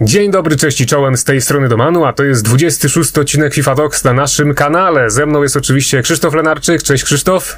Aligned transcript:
Dzień 0.00 0.30
dobry, 0.30 0.56
cześć 0.56 0.80
i 0.80 0.86
czołem 0.86 1.16
z 1.16 1.24
tej 1.24 1.40
strony 1.40 1.68
Domanu, 1.68 2.04
a 2.04 2.12
to 2.12 2.24
jest 2.24 2.44
26 2.44 3.18
odcinek 3.18 3.54
FIFA 3.54 3.74
Talks 3.74 4.04
na 4.04 4.12
naszym 4.12 4.54
kanale. 4.54 5.10
Ze 5.10 5.26
mną 5.26 5.42
jest 5.42 5.56
oczywiście 5.56 6.02
Krzysztof 6.02 6.34
Lenarczyk. 6.34 6.82
Cześć 6.82 7.04
Krzysztof. 7.04 7.56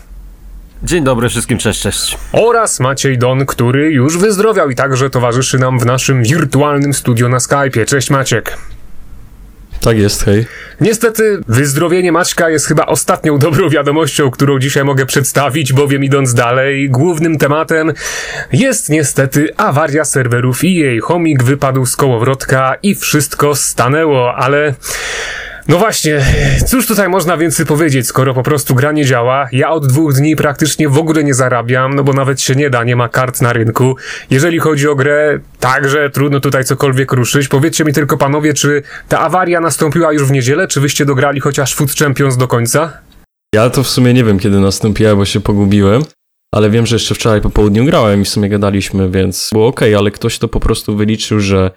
Dzień 0.82 1.04
dobry 1.04 1.28
wszystkim, 1.28 1.58
cześć, 1.58 1.80
cześć. 1.80 2.18
Oraz 2.32 2.80
Maciej 2.80 3.18
Don, 3.18 3.46
który 3.46 3.92
już 3.92 4.18
wyzdrowiał 4.18 4.70
i 4.70 4.74
także 4.74 5.10
towarzyszy 5.10 5.58
nam 5.58 5.78
w 5.78 5.86
naszym 5.86 6.22
wirtualnym 6.22 6.94
studio 6.94 7.28
na 7.28 7.38
Skype'ie. 7.38 7.86
Cześć 7.86 8.10
Maciek. 8.10 8.58
Tak 9.80 9.98
jest, 9.98 10.24
hej. 10.24 10.46
Niestety, 10.80 11.40
wyzdrowienie 11.48 12.12
Maćka 12.12 12.50
jest 12.50 12.66
chyba 12.66 12.86
ostatnią 12.86 13.38
dobrą 13.38 13.68
wiadomością, 13.68 14.30
którą 14.30 14.58
dzisiaj 14.58 14.84
mogę 14.84 15.06
przedstawić, 15.06 15.72
bowiem 15.72 16.04
idąc 16.04 16.34
dalej, 16.34 16.90
głównym 16.90 17.38
tematem 17.38 17.92
jest 18.52 18.88
niestety 18.88 19.48
awaria 19.56 20.04
serwerów 20.04 20.64
i 20.64 20.74
jej 20.74 21.00
chomik 21.00 21.42
wypadł 21.42 21.86
z 21.86 21.96
kołowrotka 21.96 22.74
i 22.82 22.94
wszystko 22.94 23.54
stanęło, 23.54 24.34
ale... 24.34 24.74
No 25.68 25.78
właśnie, 25.78 26.20
cóż 26.66 26.86
tutaj 26.86 27.08
można 27.08 27.36
więcej 27.36 27.66
powiedzieć, 27.66 28.06
skoro 28.06 28.34
po 28.34 28.42
prostu 28.42 28.74
gra 28.74 28.92
nie 28.92 29.04
działa. 29.04 29.48
Ja 29.52 29.70
od 29.70 29.86
dwóch 29.86 30.14
dni 30.14 30.36
praktycznie 30.36 30.88
w 30.88 30.98
ogóle 30.98 31.24
nie 31.24 31.34
zarabiam, 31.34 31.94
no 31.94 32.04
bo 32.04 32.12
nawet 32.12 32.40
się 32.40 32.54
nie 32.54 32.70
da, 32.70 32.84
nie 32.84 32.96
ma 32.96 33.08
kart 33.08 33.40
na 33.40 33.52
rynku. 33.52 33.96
Jeżeli 34.30 34.58
chodzi 34.58 34.88
o 34.88 34.94
grę, 34.94 35.40
także 35.60 36.10
trudno 36.10 36.40
tutaj 36.40 36.64
cokolwiek 36.64 37.12
ruszyć. 37.12 37.48
Powiedzcie 37.48 37.84
mi 37.84 37.92
tylko 37.92 38.16
panowie, 38.16 38.54
czy 38.54 38.82
ta 39.08 39.20
awaria 39.20 39.60
nastąpiła 39.60 40.12
już 40.12 40.24
w 40.24 40.30
niedzielę, 40.30 40.68
czy 40.68 40.80
wyście 40.80 41.04
dograli 41.04 41.40
chociaż 41.40 41.74
Food 41.74 41.92
Champions 41.92 42.36
do 42.36 42.48
końca? 42.48 42.92
Ja 43.54 43.70
to 43.70 43.82
w 43.82 43.88
sumie 43.88 44.14
nie 44.14 44.24
wiem, 44.24 44.38
kiedy 44.38 44.60
nastąpiła, 44.60 45.16
bo 45.16 45.24
się 45.24 45.40
pogubiłem, 45.40 46.02
ale 46.54 46.70
wiem, 46.70 46.86
że 46.86 46.96
jeszcze 46.96 47.14
wczoraj 47.14 47.40
po 47.40 47.50
południu 47.50 47.84
grałem 47.84 48.22
i 48.22 48.24
w 48.24 48.28
sumie 48.28 48.48
gadaliśmy, 48.48 49.10
więc 49.10 49.48
było 49.52 49.66
ok, 49.66 49.80
ale 49.98 50.10
ktoś 50.10 50.38
to 50.38 50.48
po 50.48 50.60
prostu 50.60 50.96
wyliczył, 50.96 51.40
że 51.40 51.70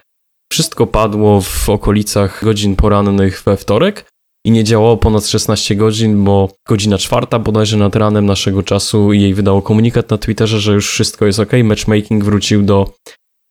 wszystko 0.52 0.86
padło 0.86 1.40
w 1.40 1.68
okolicach 1.68 2.44
godzin 2.44 2.76
porannych 2.76 3.42
we 3.46 3.56
wtorek 3.56 4.04
i 4.46 4.50
nie 4.50 4.64
działało 4.64 4.96
ponad 4.96 5.26
16 5.26 5.76
godzin, 5.76 6.24
bo 6.24 6.48
godzina 6.68 6.98
czwarta 6.98 7.38
bodajże 7.38 7.76
nad 7.76 7.96
ranem 7.96 8.26
naszego 8.26 8.62
czasu 8.62 9.12
jej 9.12 9.34
wydało 9.34 9.62
komunikat 9.62 10.10
na 10.10 10.18
Twitterze, 10.18 10.60
że 10.60 10.72
już 10.72 10.90
wszystko 10.90 11.26
jest 11.26 11.40
ok, 11.40 11.52
matchmaking 11.64 12.24
wrócił 12.24 12.62
do, 12.62 12.94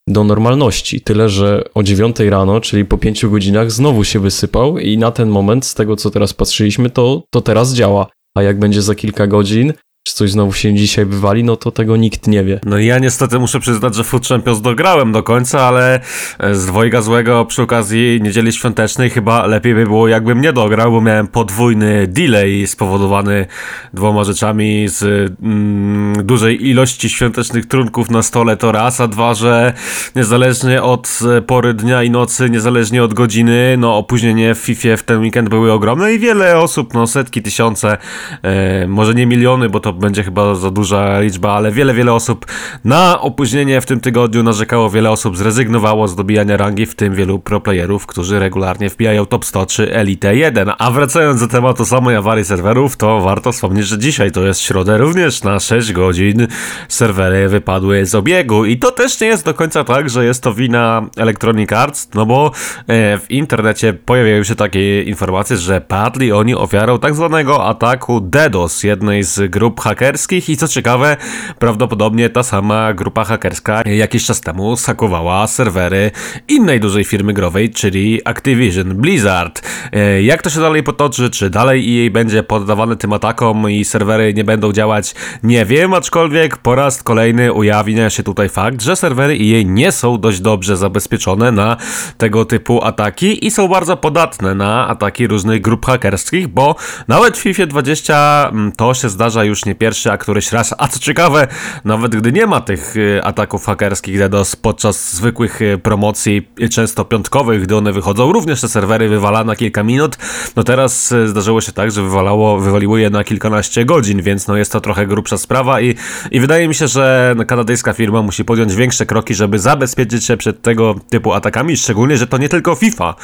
do 0.08 0.24
normalności. 0.24 1.00
Tyle, 1.00 1.28
że 1.28 1.64
o 1.74 1.82
9 1.82 2.20
rano, 2.20 2.60
czyli 2.60 2.84
po 2.84 2.98
5 2.98 3.26
godzinach 3.26 3.70
znowu 3.70 4.04
się 4.04 4.20
wysypał 4.20 4.78
i 4.78 4.98
na 4.98 5.10
ten 5.10 5.28
moment, 5.28 5.66
z 5.66 5.74
tego 5.74 5.96
co 5.96 6.10
teraz 6.10 6.34
patrzyliśmy, 6.34 6.90
to, 6.90 7.22
to 7.30 7.40
teraz 7.40 7.74
działa. 7.74 8.06
A 8.36 8.42
jak 8.42 8.58
będzie 8.58 8.82
za 8.82 8.94
kilka 8.94 9.26
godzin, 9.26 9.72
czy 10.04 10.14
coś 10.14 10.30
znowu 10.30 10.52
się 10.52 10.74
dzisiaj 10.74 11.06
wywali, 11.06 11.44
no 11.44 11.56
to 11.56 11.70
tego 11.70 11.96
nikt 11.96 12.26
nie 12.26 12.44
wie. 12.44 12.60
No 12.64 12.78
i 12.78 12.86
ja 12.86 12.98
niestety 12.98 13.38
muszę 13.38 13.60
przyznać, 13.60 13.94
że 13.94 14.04
Food 14.04 14.26
Champions 14.26 14.60
dograłem 14.60 15.12
do 15.12 15.22
końca, 15.22 15.60
ale 15.60 16.00
e, 16.38 16.54
z 16.54 16.66
dwojga 16.66 17.02
złego 17.02 17.44
przy 17.44 17.62
okazji 17.62 18.20
niedzieli 18.22 18.52
świątecznej 18.52 19.10
chyba 19.10 19.46
lepiej 19.46 19.74
by 19.74 19.84
było 19.84 20.08
jakbym 20.08 20.40
nie 20.40 20.52
dograł, 20.52 20.92
bo 20.92 21.00
miałem 21.00 21.28
podwójny 21.28 22.06
delay 22.06 22.66
spowodowany 22.66 23.46
dwoma 23.94 24.24
rzeczami 24.24 24.88
z 24.88 25.02
mm, 25.42 26.26
dużej 26.26 26.68
ilości 26.68 27.10
świątecznych 27.10 27.66
trunków 27.66 28.10
na 28.10 28.22
stole 28.22 28.56
to 28.56 28.72
raz, 28.72 29.00
a 29.00 29.08
dwa, 29.08 29.34
że 29.34 29.72
niezależnie 30.16 30.82
od 30.82 31.18
e, 31.36 31.42
pory 31.42 31.74
dnia 31.74 32.02
i 32.02 32.10
nocy, 32.10 32.50
niezależnie 32.50 33.04
od 33.04 33.14
godziny, 33.14 33.76
no 33.78 33.96
opóźnienie 33.96 34.54
w 34.54 34.58
FIFA 34.58 34.96
w 34.96 35.02
ten 35.02 35.20
weekend 35.20 35.48
były 35.48 35.72
ogromne 35.72 36.14
i 36.14 36.18
wiele 36.18 36.58
osób, 36.58 36.94
no 36.94 37.06
setki, 37.06 37.42
tysiące, 37.42 37.98
e, 38.42 38.86
może 38.86 39.14
nie 39.14 39.26
miliony, 39.26 39.68
bo 39.68 39.80
to 39.80 39.91
będzie 39.98 40.22
chyba 40.22 40.54
za 40.54 40.70
duża 40.70 41.20
liczba, 41.20 41.52
ale 41.52 41.72
wiele, 41.72 41.94
wiele 41.94 42.12
osób 42.12 42.46
na 42.84 43.20
opóźnienie 43.20 43.80
w 43.80 43.86
tym 43.86 44.00
tygodniu 44.00 44.42
narzekało, 44.42 44.90
wiele 44.90 45.10
osób 45.10 45.36
zrezygnowało 45.36 46.08
z 46.08 46.16
dobijania 46.16 46.56
rangi, 46.56 46.86
w 46.86 46.94
tym 46.94 47.14
wielu 47.14 47.38
proplayerów, 47.38 48.06
którzy 48.06 48.38
regularnie 48.38 48.88
wbijają 48.88 49.26
top 49.26 49.44
100 49.44 49.66
czy 49.66 49.94
Elite 49.94 50.36
1. 50.36 50.70
A 50.78 50.90
wracając 50.90 51.40
do 51.40 51.48
tematu 51.48 51.84
samej 51.84 52.16
awarii 52.16 52.44
serwerów, 52.44 52.96
to 52.96 53.20
warto 53.20 53.52
wspomnieć, 53.52 53.86
że 53.86 53.98
dzisiaj 53.98 54.32
to 54.32 54.42
jest 54.42 54.60
środę 54.60 54.98
również 54.98 55.42
na 55.42 55.60
6 55.60 55.92
godzin 55.92 56.46
serwery 56.88 57.48
wypadły 57.48 58.06
z 58.06 58.14
obiegu 58.14 58.64
i 58.64 58.78
to 58.78 58.90
też 58.90 59.20
nie 59.20 59.26
jest 59.26 59.44
do 59.44 59.54
końca 59.54 59.84
tak, 59.84 60.10
że 60.10 60.24
jest 60.24 60.42
to 60.42 60.54
wina 60.54 61.02
Electronic 61.16 61.72
Arts, 61.72 62.08
no 62.14 62.26
bo 62.26 62.46
e, 62.46 63.18
w 63.18 63.30
internecie 63.30 63.92
pojawiają 63.92 64.44
się 64.44 64.54
takie 64.54 65.02
informacje, 65.02 65.56
że 65.56 65.80
padli 65.80 66.32
oni 66.32 66.54
ofiarą 66.54 66.98
tak 66.98 67.14
zwanego 67.14 67.66
ataku 67.66 68.20
DDoS, 68.20 68.82
jednej 68.82 69.22
z 69.22 69.50
grup 69.50 69.80
hakerskich 69.82 70.48
i 70.48 70.56
co 70.56 70.68
ciekawe, 70.68 71.16
prawdopodobnie 71.58 72.30
ta 72.30 72.42
sama 72.42 72.92
grupa 72.92 73.24
hakerska 73.24 73.82
jakiś 73.86 74.26
czas 74.26 74.40
temu 74.40 74.76
sakowała 74.76 75.46
serwery 75.46 76.10
innej 76.48 76.80
dużej 76.80 77.04
firmy 77.04 77.32
growej, 77.32 77.70
czyli 77.70 78.20
Activision 78.24 78.94
Blizzard. 78.94 79.62
E, 79.92 80.22
jak 80.22 80.42
to 80.42 80.50
się 80.50 80.60
dalej 80.60 80.82
potoczy, 80.82 81.30
czy 81.30 81.50
dalej 81.50 82.06
EA 82.06 82.10
będzie 82.10 82.42
poddawane 82.42 82.96
tym 82.96 83.12
atakom 83.12 83.70
i 83.70 83.84
serwery 83.84 84.34
nie 84.34 84.44
będą 84.44 84.72
działać, 84.72 85.14
nie 85.42 85.64
wiem, 85.66 85.94
aczkolwiek 85.94 86.56
po 86.56 86.74
raz 86.74 87.02
kolejny 87.02 87.52
ujawnia 87.52 88.10
się 88.10 88.22
tutaj 88.22 88.48
fakt, 88.48 88.82
że 88.82 88.96
serwery 88.96 89.34
EA 89.34 89.62
nie 89.64 89.92
są 89.92 90.18
dość 90.18 90.40
dobrze 90.40 90.76
zabezpieczone 90.76 91.52
na 91.52 91.76
tego 92.18 92.44
typu 92.44 92.84
ataki 92.84 93.46
i 93.46 93.50
są 93.50 93.68
bardzo 93.68 93.96
podatne 93.96 94.54
na 94.54 94.88
ataki 94.88 95.26
różnych 95.26 95.60
grup 95.60 95.86
hakerskich, 95.86 96.48
bo 96.48 96.76
nawet 97.08 97.38
w 97.38 97.40
FIFA 97.40 97.66
20 97.66 98.48
mm, 98.52 98.72
to 98.72 98.94
się 98.94 99.08
zdarza 99.08 99.44
już 99.44 99.64
nie 99.64 99.71
nie 99.72 99.76
pierwszy, 99.76 100.12
a 100.12 100.18
któryś 100.18 100.52
raz. 100.52 100.74
A 100.78 100.88
co 100.88 100.98
ciekawe, 100.98 101.48
nawet 101.84 102.16
gdy 102.16 102.32
nie 102.32 102.46
ma 102.46 102.60
tych 102.60 102.96
y, 102.96 103.20
ataków 103.24 103.66
hakerskich 103.66 104.18
DDoS 104.18 104.56
podczas 104.56 105.14
zwykłych 105.14 105.62
y, 105.62 105.78
promocji, 105.78 106.48
y, 106.60 106.68
często 106.68 107.04
piątkowych, 107.04 107.62
gdy 107.62 107.76
one 107.76 107.92
wychodzą, 107.92 108.32
również 108.32 108.60
te 108.60 108.68
serwery 108.68 109.08
wywala 109.08 109.44
na 109.44 109.56
kilka 109.56 109.82
minut. 109.82 110.16
No 110.56 110.64
teraz 110.64 111.14
zdarzyło 111.26 111.60
się 111.60 111.72
tak, 111.72 111.90
że 111.90 112.02
wywalało, 112.02 112.60
wywaliło 112.60 112.98
je 112.98 113.10
na 113.10 113.24
kilkanaście 113.24 113.84
godzin, 113.84 114.22
więc 114.22 114.48
no 114.48 114.56
jest 114.56 114.72
to 114.72 114.80
trochę 114.80 115.06
grubsza 115.06 115.38
sprawa 115.38 115.80
i, 115.80 115.94
i 116.30 116.40
wydaje 116.40 116.68
mi 116.68 116.74
się, 116.74 116.88
że 116.88 117.34
kanadyjska 117.46 117.92
firma 117.92 118.22
musi 118.22 118.44
podjąć 118.44 118.74
większe 118.74 119.06
kroki, 119.06 119.34
żeby 119.34 119.58
zabezpieczyć 119.58 120.24
się 120.24 120.36
przed 120.36 120.62
tego 120.62 120.94
typu 121.10 121.32
atakami, 121.32 121.76
szczególnie, 121.76 122.16
że 122.16 122.26
to 122.26 122.38
nie 122.38 122.48
tylko 122.48 122.74
FIFA 122.74 123.14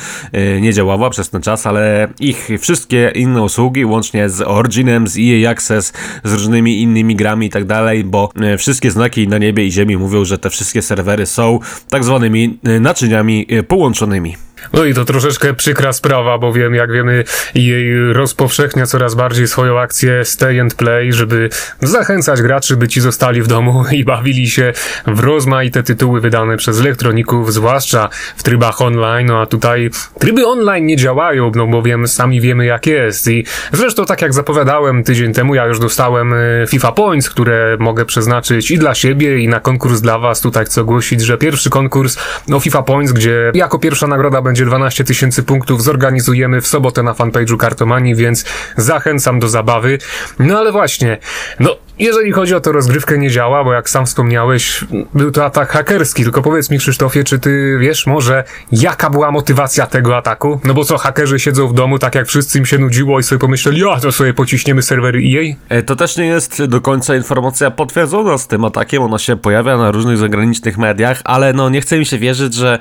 nie 0.60 0.72
działała 0.72 1.10
przez 1.10 1.30
ten 1.30 1.42
czas, 1.42 1.66
ale 1.66 2.08
ich 2.20 2.48
wszystkie 2.60 3.12
inne 3.14 3.42
usługi, 3.42 3.84
łącznie 3.84 4.28
z 4.28 4.40
Originem, 4.40 5.08
z 5.08 5.16
EA 5.18 5.50
Access, 5.50 5.92
z 6.24 6.34
różnymi 6.38 6.82
innymi 6.82 7.16
grami 7.16 7.46
i 7.46 7.50
tak 7.50 7.64
dalej, 7.64 8.04
bo 8.04 8.30
e, 8.40 8.58
wszystkie 8.58 8.90
znaki 8.90 9.28
na 9.28 9.38
niebie 9.38 9.66
i 9.66 9.72
ziemi 9.72 9.96
mówią, 9.96 10.24
że 10.24 10.38
te 10.38 10.50
wszystkie 10.50 10.82
serwery 10.82 11.26
są 11.26 11.58
tak 11.90 12.04
zwanymi 12.04 12.58
e, 12.64 12.80
naczyniami 12.80 13.46
e, 13.48 13.62
połączonymi. 13.62 14.47
No 14.72 14.84
i 14.84 14.94
to 14.94 15.04
troszeczkę 15.04 15.54
przykra 15.54 15.92
sprawa, 15.92 16.38
bowiem 16.38 16.74
jak 16.74 16.92
wiemy 16.92 17.24
jej 17.54 18.12
rozpowszechnia 18.12 18.86
coraz 18.86 19.14
bardziej 19.14 19.48
swoją 19.48 19.80
akcję 19.80 20.24
stay 20.24 20.60
and 20.60 20.74
play, 20.74 21.12
żeby 21.12 21.50
zachęcać 21.80 22.42
graczy, 22.42 22.76
by 22.76 22.88
ci 22.88 23.00
zostali 23.00 23.42
w 23.42 23.46
domu 23.46 23.84
i 23.98 24.04
bawili 24.04 24.50
się 24.50 24.72
w 25.06 25.20
rozmaite 25.20 25.82
tytuły 25.82 26.20
wydane 26.20 26.56
przez 26.56 26.80
elektroników, 26.80 27.52
zwłaszcza 27.52 28.08
w 28.36 28.42
trybach 28.42 28.82
online, 28.82 29.26
no 29.26 29.40
a 29.40 29.46
tutaj 29.46 29.90
tryby 30.18 30.46
online 30.46 30.86
nie 30.86 30.96
działają, 30.96 31.52
no 31.54 31.66
bowiem 31.66 32.08
sami 32.08 32.40
wiemy 32.40 32.66
jak 32.66 32.86
jest. 32.86 33.28
I 33.28 33.44
zresztą 33.72 34.04
tak 34.04 34.22
jak 34.22 34.34
zapowiadałem 34.34 35.04
tydzień 35.04 35.32
temu, 35.32 35.54
ja 35.54 35.66
już 35.66 35.78
dostałem 35.78 36.34
e, 36.34 36.36
FIFA 36.68 36.92
Points, 36.92 37.30
które 37.30 37.76
mogę 37.80 38.04
przeznaczyć 38.04 38.70
i 38.70 38.78
dla 38.78 38.94
siebie 38.94 39.38
i 39.38 39.48
na 39.48 39.60
konkurs 39.60 40.00
dla 40.00 40.18
was, 40.18 40.40
tutaj 40.40 40.64
chcę 40.64 40.80
ogłosić, 40.80 41.20
że 41.20 41.38
pierwszy 41.38 41.70
konkurs 41.70 42.16
no 42.48 42.60
FIFA 42.60 42.82
Points, 42.82 43.12
gdzie 43.12 43.52
jako 43.54 43.78
pierwsza 43.78 44.06
nagroda 44.06 44.42
będzie 44.42 44.57
12 44.66 45.04
tysięcy 45.04 45.42
punktów, 45.42 45.82
zorganizujemy 45.82 46.60
w 46.60 46.66
sobotę 46.66 47.02
na 47.02 47.12
fanpage'u 47.12 47.56
Kartomanii, 47.56 48.14
więc 48.14 48.44
zachęcam 48.76 49.40
do 49.40 49.48
zabawy. 49.48 49.98
No 50.38 50.58
ale 50.58 50.72
właśnie, 50.72 51.18
no 51.60 51.76
jeżeli 51.98 52.32
chodzi 52.32 52.54
o 52.54 52.60
to, 52.60 52.72
rozgrywkę 52.72 53.18
nie 53.18 53.30
działa, 53.30 53.64
bo 53.64 53.72
jak 53.72 53.90
sam 53.90 54.06
wspomniałeś, 54.06 54.84
był 55.14 55.30
to 55.30 55.44
atak 55.44 55.70
hakerski. 55.70 56.22
Tylko 56.22 56.42
powiedz 56.42 56.70
mi, 56.70 56.78
Krzysztofie, 56.78 57.24
czy 57.24 57.38
ty 57.38 57.78
wiesz 57.80 58.06
może, 58.06 58.44
jaka 58.72 59.10
była 59.10 59.30
motywacja 59.30 59.86
tego 59.86 60.16
ataku? 60.16 60.60
No 60.64 60.74
bo 60.74 60.84
co, 60.84 60.98
hakerzy 60.98 61.38
siedzą 61.38 61.68
w 61.68 61.74
domu, 61.74 61.98
tak 61.98 62.14
jak 62.14 62.26
wszyscy 62.26 62.58
im 62.58 62.66
się 62.66 62.78
nudziło 62.78 63.18
i 63.18 63.22
sobie 63.22 63.38
pomyśleli, 63.38 63.80
ja 63.80 64.00
to 64.00 64.12
sobie 64.12 64.34
pociśniemy 64.34 64.82
serwery 64.82 65.18
EA? 65.18 65.54
E, 65.68 65.82
to 65.82 65.96
też 65.96 66.16
nie 66.16 66.26
jest 66.26 66.64
do 66.64 66.80
końca 66.80 67.16
informacja 67.16 67.70
potwierdzona 67.70 68.38
z 68.38 68.46
tym 68.46 68.64
atakiem. 68.64 69.02
Ona 69.02 69.18
się 69.18 69.36
pojawia 69.36 69.76
na 69.76 69.90
różnych 69.90 70.18
zagranicznych 70.18 70.78
mediach, 70.78 71.20
ale 71.24 71.52
no 71.52 71.68
nie 71.68 71.80
chce 71.80 71.98
mi 71.98 72.06
się 72.06 72.18
wierzyć, 72.18 72.54
że 72.54 72.78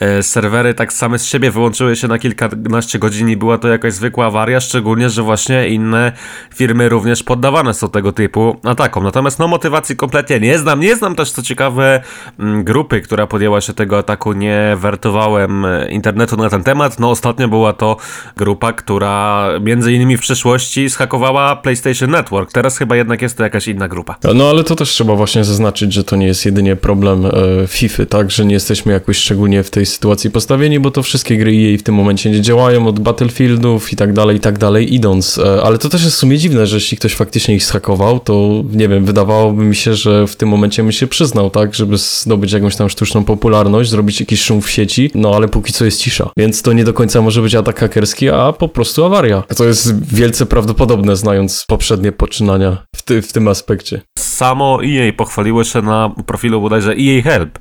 e, 0.00 0.22
serwery 0.22 0.74
tak 0.74 0.92
same 0.92 1.18
z 1.18 1.24
siebie 1.24 1.50
wyłączyły 1.50 1.96
się 1.96 2.08
na 2.08 2.18
kilkanaście 2.18 2.98
godzin 2.98 3.28
i 3.28 3.36
była 3.36 3.58
to 3.58 3.68
jakaś 3.68 3.92
zwykła 3.92 4.26
awaria, 4.26 4.60
szczególnie, 4.60 5.08
że 5.08 5.22
właśnie 5.22 5.68
inne 5.68 6.12
firmy 6.54 6.88
również 6.88 7.22
poddawane 7.22 7.74
są 7.74 7.90
tego 7.90 8.12
typu 8.12 8.57
atakom. 8.64 9.04
Natomiast 9.04 9.38
no 9.38 9.48
motywacji 9.48 9.96
kompletnie 9.96 10.40
nie 10.40 10.58
znam. 10.58 10.80
Nie 10.80 10.96
znam 10.96 11.14
też 11.14 11.30
co 11.30 11.42
ciekawe 11.42 12.02
mm, 12.38 12.64
grupy, 12.64 13.00
która 13.00 13.26
podjęła 13.26 13.60
się 13.60 13.74
tego 13.74 13.98
ataku. 13.98 14.32
Nie 14.32 14.76
wertowałem 14.76 15.64
e, 15.64 15.90
internetu 15.90 16.36
na 16.36 16.50
ten 16.50 16.62
temat. 16.62 16.98
No 16.98 17.10
ostatnio 17.10 17.48
była 17.48 17.72
to 17.72 17.96
grupa, 18.36 18.72
która 18.72 19.48
między 19.60 19.92
innymi 19.92 20.16
w 20.16 20.20
przeszłości 20.20 20.90
schakowała 20.90 21.56
PlayStation 21.56 22.10
Network. 22.10 22.52
Teraz 22.52 22.78
chyba 22.78 22.96
jednak 22.96 23.22
jest 23.22 23.36
to 23.36 23.42
jakaś 23.42 23.68
inna 23.68 23.88
grupa. 23.88 24.16
No 24.34 24.50
ale 24.50 24.64
to 24.64 24.76
też 24.76 24.88
trzeba 24.88 25.14
właśnie 25.14 25.44
zaznaczyć, 25.44 25.92
że 25.92 26.04
to 26.04 26.16
nie 26.16 26.26
jest 26.26 26.46
jedynie 26.46 26.76
problem 26.76 27.26
e, 27.26 27.30
FIFA, 27.66 28.06
tak? 28.06 28.30
Że 28.30 28.44
nie 28.44 28.54
jesteśmy 28.54 28.92
jakoś 28.92 29.16
szczególnie 29.16 29.62
w 29.62 29.70
tej 29.70 29.86
sytuacji 29.86 30.30
postawieni, 30.30 30.80
bo 30.80 30.90
to 30.90 31.02
wszystkie 31.02 31.36
gry 31.36 31.54
jej 31.54 31.78
w 31.78 31.82
tym 31.82 31.94
momencie 31.94 32.30
nie 32.30 32.40
działają 32.40 32.86
od 32.86 33.00
Battlefieldów 33.00 33.92
i 33.92 33.96
tak 33.96 34.12
dalej, 34.12 34.36
i 34.36 34.40
tak 34.40 34.58
dalej 34.58 34.94
idąc. 34.94 35.38
E, 35.38 35.62
ale 35.62 35.78
to 35.78 35.88
też 35.88 36.04
jest 36.04 36.16
w 36.16 36.18
sumie 36.18 36.38
dziwne, 36.38 36.66
że 36.66 36.76
jeśli 36.76 36.98
ktoś 36.98 37.14
faktycznie 37.14 37.54
ich 37.54 37.64
schakował, 37.64 38.20
to 38.20 38.47
nie 38.72 38.88
wiem, 38.88 39.04
wydawałoby 39.04 39.64
mi 39.64 39.76
się, 39.76 39.94
że 39.94 40.26
w 40.26 40.36
tym 40.36 40.48
momencie 40.48 40.82
by 40.82 40.92
się 40.92 41.06
przyznał, 41.06 41.50
tak? 41.50 41.74
Żeby 41.74 41.96
zdobyć 41.98 42.52
jakąś 42.52 42.76
tam 42.76 42.88
sztuczną 42.88 43.24
popularność, 43.24 43.90
zrobić 43.90 44.20
jakiś 44.20 44.42
szum 44.42 44.62
w 44.62 44.70
sieci, 44.70 45.10
no 45.14 45.34
ale 45.34 45.48
póki 45.48 45.72
co 45.72 45.84
jest 45.84 46.00
cisza. 46.00 46.30
Więc 46.36 46.62
to 46.62 46.72
nie 46.72 46.84
do 46.84 46.92
końca 46.92 47.22
może 47.22 47.42
być 47.42 47.54
atak 47.54 47.80
hakerski, 47.80 48.28
a 48.30 48.52
po 48.52 48.68
prostu 48.68 49.04
awaria. 49.04 49.42
To 49.56 49.64
jest 49.64 50.14
wielce 50.14 50.46
prawdopodobne, 50.46 51.16
znając 51.16 51.64
poprzednie 51.68 52.12
poczynania 52.12 52.86
w, 52.96 53.02
ty, 53.02 53.22
w 53.22 53.32
tym 53.32 53.48
aspekcie. 53.48 54.00
Samo 54.18 54.78
EA 54.84 55.12
pochwaliło 55.12 55.64
się 55.64 55.82
na 55.82 56.14
profilu 56.26 56.60
bodajże 56.60 56.92
EA 56.92 57.22
Help, 57.22 57.58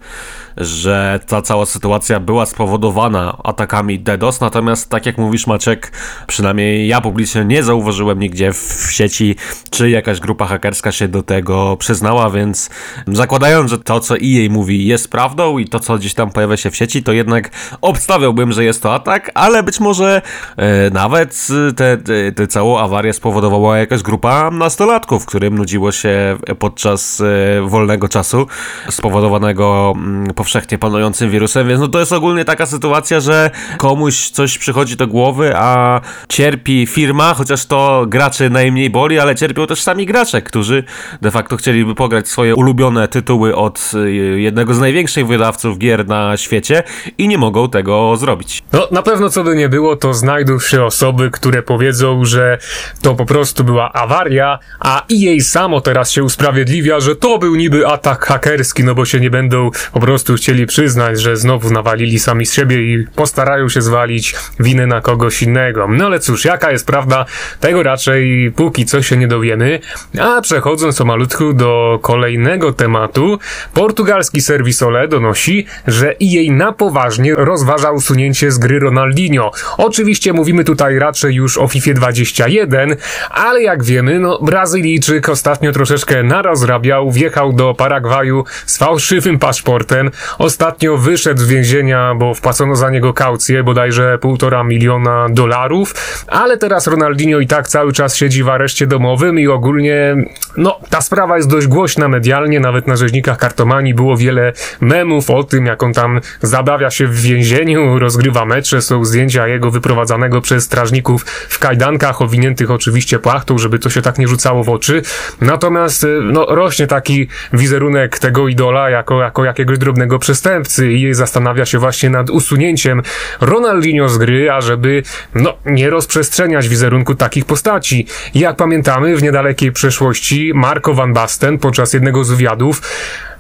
że 0.58 1.20
ta 1.28 1.42
cała 1.42 1.66
sytuacja 1.66 2.20
była 2.20 2.46
spowodowana 2.46 3.38
atakami 3.44 4.00
DDoS, 4.00 4.42
natomiast 4.42 4.90
tak 4.90 5.06
jak 5.06 5.18
mówisz 5.18 5.48
Maciek, 5.48 5.92
przynajmniej 6.28 6.88
ja 6.88 7.02
publicznie 7.02 7.46
nie 7.46 7.64
zauważyłem 7.64 8.20
nigdzie 8.20 8.54
w 8.54 8.88
sieci, 8.92 9.36
czy 9.70 9.90
jakaś 9.90 10.20
grupa 10.20 10.46
hakerska 10.46 10.92
się 10.92 11.08
do 11.08 11.24
tego 11.24 11.78
przyznała, 11.78 12.30
więc 12.30 12.70
zakładając, 13.08 13.72
że 13.72 13.78
to 13.78 14.00
co 14.00 14.16
EA 14.16 14.50
mówi 14.50 14.88
jest 14.88 15.12
prawdą 15.12 15.58
i 15.58 15.66
to 15.66 15.80
co 15.80 15.98
gdzieś 15.98 16.14
tam 16.14 16.32
pojawia 16.32 16.58
się 16.58 16.72
w 16.72 16.76
sieci, 16.76 17.04
to 17.04 17.12
jednak 17.12 17.50
obstawiałbym, 17.82 18.52
że 18.52 18.64
jest 18.64 18.84
to 18.84 18.94
atak, 18.94 19.32
ale 19.34 19.64
być 19.64 19.80
może 19.80 20.22
e, 20.58 20.90
nawet 20.90 21.48
tę 21.76 21.98
te, 21.98 22.32
te 22.32 22.48
całą 22.48 22.80
awarię 22.80 23.14
spowodowała 23.14 23.78
jakaś 23.78 24.02
grupa 24.04 24.52
nastolatków, 24.52 25.26
którym 25.26 25.58
nudziło 25.58 25.92
się 25.92 26.38
podczas 26.60 27.22
e, 27.22 27.62
wolnego 27.62 28.08
czasu 28.08 28.48
spowodowanego 28.90 29.94
mm, 29.96 30.34
powszechnie 30.48 30.78
panującym 30.78 31.32
wirusem, 31.32 31.68
więc 31.68 31.80
no 31.80 31.88
to 31.88 32.00
jest 32.00 32.12
ogólnie 32.12 32.46
taka 32.46 32.66
sytuacja, 32.66 33.20
że 33.20 33.52
komuś 33.78 34.30
coś 34.30 34.58
przychodzi 34.58 34.96
do 34.96 35.08
głowy, 35.08 35.52
a 35.56 36.02
cierpi 36.30 36.88
firma, 36.88 37.34
chociaż 37.34 37.66
to 37.66 38.06
graczy 38.08 38.50
najmniej 38.50 38.90
boli, 38.90 39.20
ale 39.20 39.36
cierpią 39.36 39.68
też 39.68 39.82
sami 39.82 40.06
gracze, 40.06 40.42
którzy 40.42 40.84
de 41.22 41.32
facto 41.32 41.58
chcieliby 41.58 41.96
pograć 41.96 42.28
swoje 42.28 42.56
ulubione 42.56 43.08
tytuły 43.08 43.56
od 43.56 43.92
y, 43.94 44.12
jednego 44.40 44.74
z 44.74 44.80
największych 44.80 45.28
wydawców 45.28 45.78
gier 45.78 46.08
na 46.08 46.38
świecie 46.38 46.84
i 47.18 47.28
nie 47.28 47.38
mogą 47.38 47.70
tego 47.70 48.18
zrobić. 48.18 48.64
No, 48.74 48.88
na 48.92 49.02
pewno 49.02 49.30
co 49.30 49.44
by 49.44 49.56
nie 49.56 49.70
było, 49.70 49.96
to 49.96 50.14
znajdą 50.14 50.60
się 50.60 50.84
osoby, 50.84 51.32
które 51.32 51.64
powiedzą, 51.64 52.26
że 52.26 52.58
to 53.02 53.16
po 53.16 53.26
prostu 53.26 53.64
była 53.64 53.94
awaria, 53.94 54.60
a 54.80 55.06
EA 55.14 55.42
samo 55.42 55.82
teraz 55.82 56.12
się 56.12 56.24
usprawiedliwia, 56.24 57.00
że 57.00 57.16
to 57.16 57.38
był 57.38 57.56
niby 57.56 57.88
atak 57.88 58.26
hakerski, 58.26 58.84
no 58.84 58.96
bo 58.96 59.06
się 59.06 59.20
nie 59.20 59.30
będą 59.30 59.72
po 59.94 60.00
prostu 60.00 60.37
chcieli 60.38 60.68
przyznać, 60.68 61.22
że 61.22 61.38
znowu 61.38 61.72
nawalili 61.72 62.20
sami 62.20 62.46
z 62.46 62.54
siebie 62.54 62.94
i 62.94 63.08
postarają 63.16 63.70
się 63.70 63.82
zwalić 63.82 64.36
winę 64.60 64.88
na 64.88 65.02
kogoś 65.02 65.42
innego. 65.42 65.88
No 65.88 66.06
ale 66.06 66.20
cóż, 66.20 66.46
jaka 66.46 66.72
jest 66.72 66.88
prawda, 66.88 67.26
tego 67.60 67.84
raczej 67.84 68.52
póki 68.56 68.86
co 68.86 69.02
się 69.02 69.18
nie 69.18 69.28
dowiemy. 69.28 69.80
A 70.20 70.42
przechodząc 70.42 71.02
o 71.02 71.06
malutku 71.06 71.54
do 71.54 72.00
kolejnego 72.02 72.74
tematu, 72.74 73.40
portugalski 73.74 74.42
serwis 74.42 74.84
Ole 74.84 75.08
donosi, 75.08 75.66
że 75.88 76.10
EA 76.10 76.52
na 76.52 76.72
poważnie 76.72 77.36
rozważa 77.36 77.92
usunięcie 77.92 78.52
z 78.52 78.58
gry 78.58 78.80
Ronaldinho. 78.80 79.52
Oczywiście 79.78 80.34
mówimy 80.34 80.64
tutaj 80.64 81.00
raczej 81.00 81.36
już 81.36 81.58
o 81.58 81.68
FIFA 81.68 81.94
21, 81.94 82.96
ale 83.30 83.62
jak 83.62 83.84
wiemy, 83.84 84.20
no 84.20 84.40
Brazylijczyk 84.42 85.30
ostatnio 85.30 85.72
troszeczkę 85.72 86.24
narozrabiał, 86.24 87.12
wjechał 87.12 87.54
do 87.54 87.74
Paragwaju 87.74 88.44
z 88.66 88.78
fałszywym 88.78 89.40
paszportem, 89.40 90.12
ostatnio 90.38 90.98
wyszedł 90.98 91.42
z 91.42 91.48
więzienia, 91.48 92.16
bo 92.16 92.34
wpłacono 92.34 92.76
za 92.76 92.90
niego 92.90 93.14
kaucję, 93.14 93.64
bodajże 93.64 94.18
półtora 94.18 94.64
miliona 94.64 95.28
dolarów, 95.30 95.94
ale 96.28 96.58
teraz 96.58 96.88
Ronaldinho 96.88 97.40
i 97.40 97.48
tak 97.48 97.68
cały 97.68 97.94
czas 97.94 98.16
siedzi 98.16 98.44
w 98.44 98.50
areszcie 98.50 98.88
domowym 98.88 99.40
i 99.40 99.48
ogólnie, 99.48 100.16
no, 100.58 100.80
ta 100.90 101.02
sprawa 101.02 101.38
jest 101.38 101.50
dość 101.50 101.68
głośna 101.68 102.08
medialnie, 102.08 102.60
nawet 102.60 102.88
na 102.88 102.96
rzeźnikach 102.96 103.38
kartomanii 103.38 103.94
było 103.94 104.18
wiele 104.18 104.54
memów 104.82 105.30
o 105.30 105.44
tym, 105.44 105.66
jak 105.66 105.84
on 105.84 105.94
tam 105.94 106.20
zabawia 106.42 106.92
się 106.92 107.08
w 107.08 107.22
więzieniu, 107.22 108.00
rozgrywa 108.00 108.46
mecze, 108.46 108.82
są 108.82 109.06
zdjęcia 109.06 109.48
jego 109.48 109.72
wyprowadzanego 109.72 110.42
przez 110.42 110.64
strażników 110.64 111.26
w 111.26 111.60
kajdankach, 111.60 112.22
owiniętych 112.22 112.72
oczywiście 112.72 113.20
płachtą, 113.20 113.58
żeby 113.58 113.80
to 113.80 113.90
się 113.90 114.02
tak 114.02 114.18
nie 114.18 114.28
rzucało 114.28 114.64
w 114.64 114.70
oczy. 114.70 115.02
Natomiast, 115.42 116.04
y, 116.04 116.20
no, 116.24 116.46
rośnie 116.46 116.88
taki 116.88 117.28
wizerunek 117.54 118.20
tego 118.20 118.48
idola 118.48 118.90
jako, 118.90 119.22
jako 119.22 119.46
jakiegoś 119.46 119.78
drobnego 119.78 120.07
przestępcy 120.20 120.94
i 120.94 121.14
zastanawia 121.14 121.66
się 121.66 121.80
właśnie 121.80 122.10
nad 122.10 122.30
usunięciem 122.30 123.02
Ronaldinho 123.42 124.10
z 124.10 124.18
gry, 124.18 124.52
ażeby, 124.52 125.04
no, 125.36 125.54
nie 125.66 125.90
rozprzestrzeniać 125.90 126.70
wizerunku 126.70 127.16
takich 127.16 127.46
postaci. 127.46 128.08
Jak 128.36 128.56
pamiętamy, 128.56 129.18
w 129.18 129.24
niedalekiej 129.24 129.72
przeszłości 129.72 130.52
Marco 130.56 130.94
Van 130.94 131.14
Basten 131.14 131.58
podczas 131.58 131.94
jednego 131.94 132.24
z 132.24 132.32
wywiadów 132.32 132.82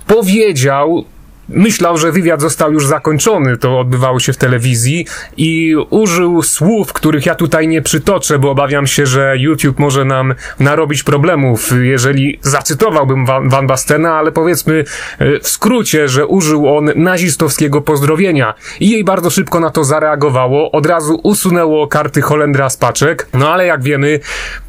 powiedział, 0.07 1.05
myślał, 1.49 1.97
że 1.97 2.11
wywiad 2.11 2.41
został 2.41 2.73
już 2.73 2.87
zakończony, 2.87 3.57
to 3.57 3.79
odbywało 3.79 4.19
się 4.19 4.33
w 4.33 4.37
telewizji 4.37 5.05
i 5.37 5.75
użył 5.89 6.43
słów, 6.43 6.93
których 6.93 7.25
ja 7.25 7.35
tutaj 7.35 7.67
nie 7.67 7.81
przytoczę, 7.81 8.39
bo 8.39 8.51
obawiam 8.51 8.87
się, 8.87 9.05
że 9.05 9.33
YouTube 9.37 9.79
może 9.79 10.05
nam 10.05 10.33
narobić 10.59 11.03
problemów, 11.03 11.71
jeżeli 11.81 12.39
zacytowałbym 12.41 13.25
Van, 13.25 13.49
Van 13.49 13.67
Bastena, 13.67 14.13
ale 14.13 14.31
powiedzmy 14.31 14.83
e, 15.19 15.39
w 15.39 15.47
skrócie, 15.47 16.07
że 16.07 16.25
użył 16.25 16.77
on 16.77 16.91
nazistowskiego 16.95 17.81
pozdrowienia 17.81 18.53
i 18.79 18.89
jej 18.89 19.03
bardzo 19.03 19.29
szybko 19.29 19.59
na 19.59 19.69
to 19.69 19.83
zareagowało, 19.83 20.71
od 20.71 20.85
razu 20.85 21.19
usunęło 21.23 21.87
karty 21.87 22.21
Holendra 22.21 22.69
z 22.69 22.77
paczek, 22.77 23.27
no 23.33 23.53
ale 23.53 23.65
jak 23.65 23.83
wiemy, 23.83 24.19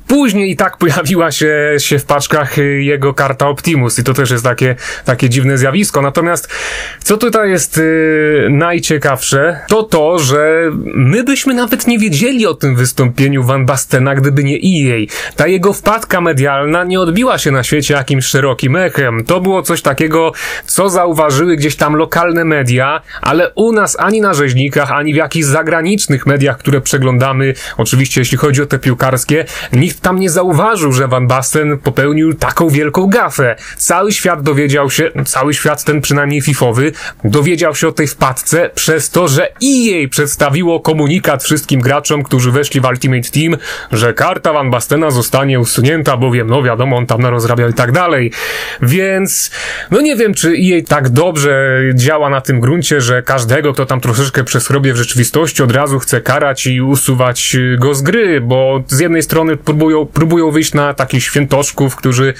Później 0.09 0.51
i 0.51 0.57
tak 0.57 0.77
pojawiła 0.77 1.33
się, 1.33 1.75
się 1.79 1.99
w 1.99 2.05
paczkach 2.05 2.59
y, 2.59 2.83
jego 2.83 3.15
karta 3.15 3.49
Optimus 3.49 3.99
i 3.99 4.05
to 4.05 4.15
też 4.15 4.31
jest 4.31 4.45
takie, 4.45 4.77
takie 5.05 5.29
dziwne 5.29 5.59
zjawisko. 5.59 6.03
Natomiast 6.03 6.49
co 7.05 7.17
tutaj 7.17 7.51
jest 7.51 7.77
yy, 7.77 8.49
najciekawsze, 8.51 9.61
to 9.69 9.83
to, 9.83 10.19
że 10.19 10.71
my 10.85 11.25
byśmy 11.25 11.55
nawet 11.55 11.87
nie 11.87 11.99
wiedzieli 11.99 12.47
o 12.47 12.55
tym 12.55 12.77
wystąpieniu 12.77 13.43
Van 13.43 13.67
Bastena, 13.67 14.15
gdyby 14.15 14.45
nie 14.45 14.57
EA. 14.57 15.07
Ta 15.37 15.47
jego 15.47 15.73
wpadka 15.73 16.21
medialna 16.21 16.85
nie 16.85 17.01
odbiła 17.01 17.39
się 17.39 17.51
na 17.51 17.63
świecie 17.63 17.95
jakimś 17.95 18.25
szerokim 18.25 18.77
echem. 18.77 19.25
To 19.25 19.41
było 19.41 19.63
coś 19.63 19.83
takiego, 19.83 20.33
co 20.67 20.91
zauważyły 20.91 21.57
gdzieś 21.57 21.77
tam 21.77 21.97
lokalne 21.97 22.45
media, 22.45 23.01
ale 23.23 23.51
u 23.55 23.73
nas 23.73 23.97
ani 24.01 24.21
na 24.21 24.35
rzeźnikach, 24.35 24.93
ani 24.93 25.13
w 25.13 25.17
jakichś 25.17 25.47
zagranicznych 25.47 26.27
mediach, 26.27 26.59
które 26.59 26.81
przeglądamy, 26.81 27.55
oczywiście 27.77 28.21
jeśli 28.21 28.39
chodzi 28.39 28.63
o 28.63 28.67
te 28.67 28.79
piłkarskie, 28.79 29.45
nikt 29.73 29.98
nikt 29.99 30.05
tam 30.05 30.21
nie 30.21 30.31
zauważył, 30.31 30.93
że 30.93 31.09
Van 31.09 31.27
Basten 31.27 31.79
popełnił 31.79 32.35
taką 32.35 32.69
wielką 32.69 33.07
gafę. 33.07 33.57
Cały 33.77 34.13
świat 34.13 34.43
dowiedział 34.43 34.91
się, 34.91 35.11
cały 35.27 35.55
świat 35.55 35.85
ten 35.85 36.01
przynajmniej 36.01 36.41
fifowy, 36.41 36.93
dowiedział 37.25 37.75
się 37.75 37.89
o 37.89 37.93
tej 37.93 38.07
wpadce 38.07 38.71
przez 38.75 39.11
to, 39.11 39.29
że 39.29 39.49
EA 39.65 40.09
przedstawiło 40.11 40.81
komunikat 40.81 41.45
wszystkim 41.45 41.81
graczom, 41.81 42.23
którzy 42.23 42.51
weszli 42.51 42.81
w 42.81 42.85
Ultimate 42.85 43.31
Team, 43.31 43.57
że 43.93 44.15
karta 44.15 44.53
Van 44.53 44.71
Bastena 44.71 45.11
zostanie 45.11 45.61
usunięta, 45.61 46.17
bowiem, 46.17 46.47
no 46.47 46.63
wiadomo, 46.63 46.97
on 46.97 47.07
tam 47.07 47.23
narozrabiał 47.23 47.69
i 47.69 47.75
tak 47.75 47.93
dalej. 47.93 48.33
Więc, 48.83 49.51
no 49.91 50.01
nie 50.01 50.17
wiem, 50.17 50.35
czy 50.35 50.49
EA 50.49 50.83
tak 50.89 51.09
dobrze 51.09 51.81
działa 51.95 52.31
na 52.31 52.41
tym 52.41 52.61
gruncie, 52.61 53.01
że 53.01 53.23
każdego, 53.23 53.73
kto 53.73 53.87
tam 53.87 54.01
troszeczkę 54.01 54.45
przesrobie 54.45 54.93
w 54.93 54.97
rzeczywistości, 54.97 55.63
od 55.63 55.73
razu 55.73 55.99
chce 55.99 56.21
karać 56.21 56.67
i 56.67 56.81
usuwać 56.81 57.57
go 57.79 57.95
z 57.95 58.03
gry, 58.03 58.41
bo 58.41 58.83
z 58.89 58.99
jednej 58.99 59.23
strony 59.23 59.57
próbuje 59.57 59.88
próbują, 59.89 60.07
próbują 60.07 60.51
wyjść 60.51 60.75
na 60.75 60.95
takich 60.95 61.23
świętoszków, 61.23 61.97
którzy 61.97 62.35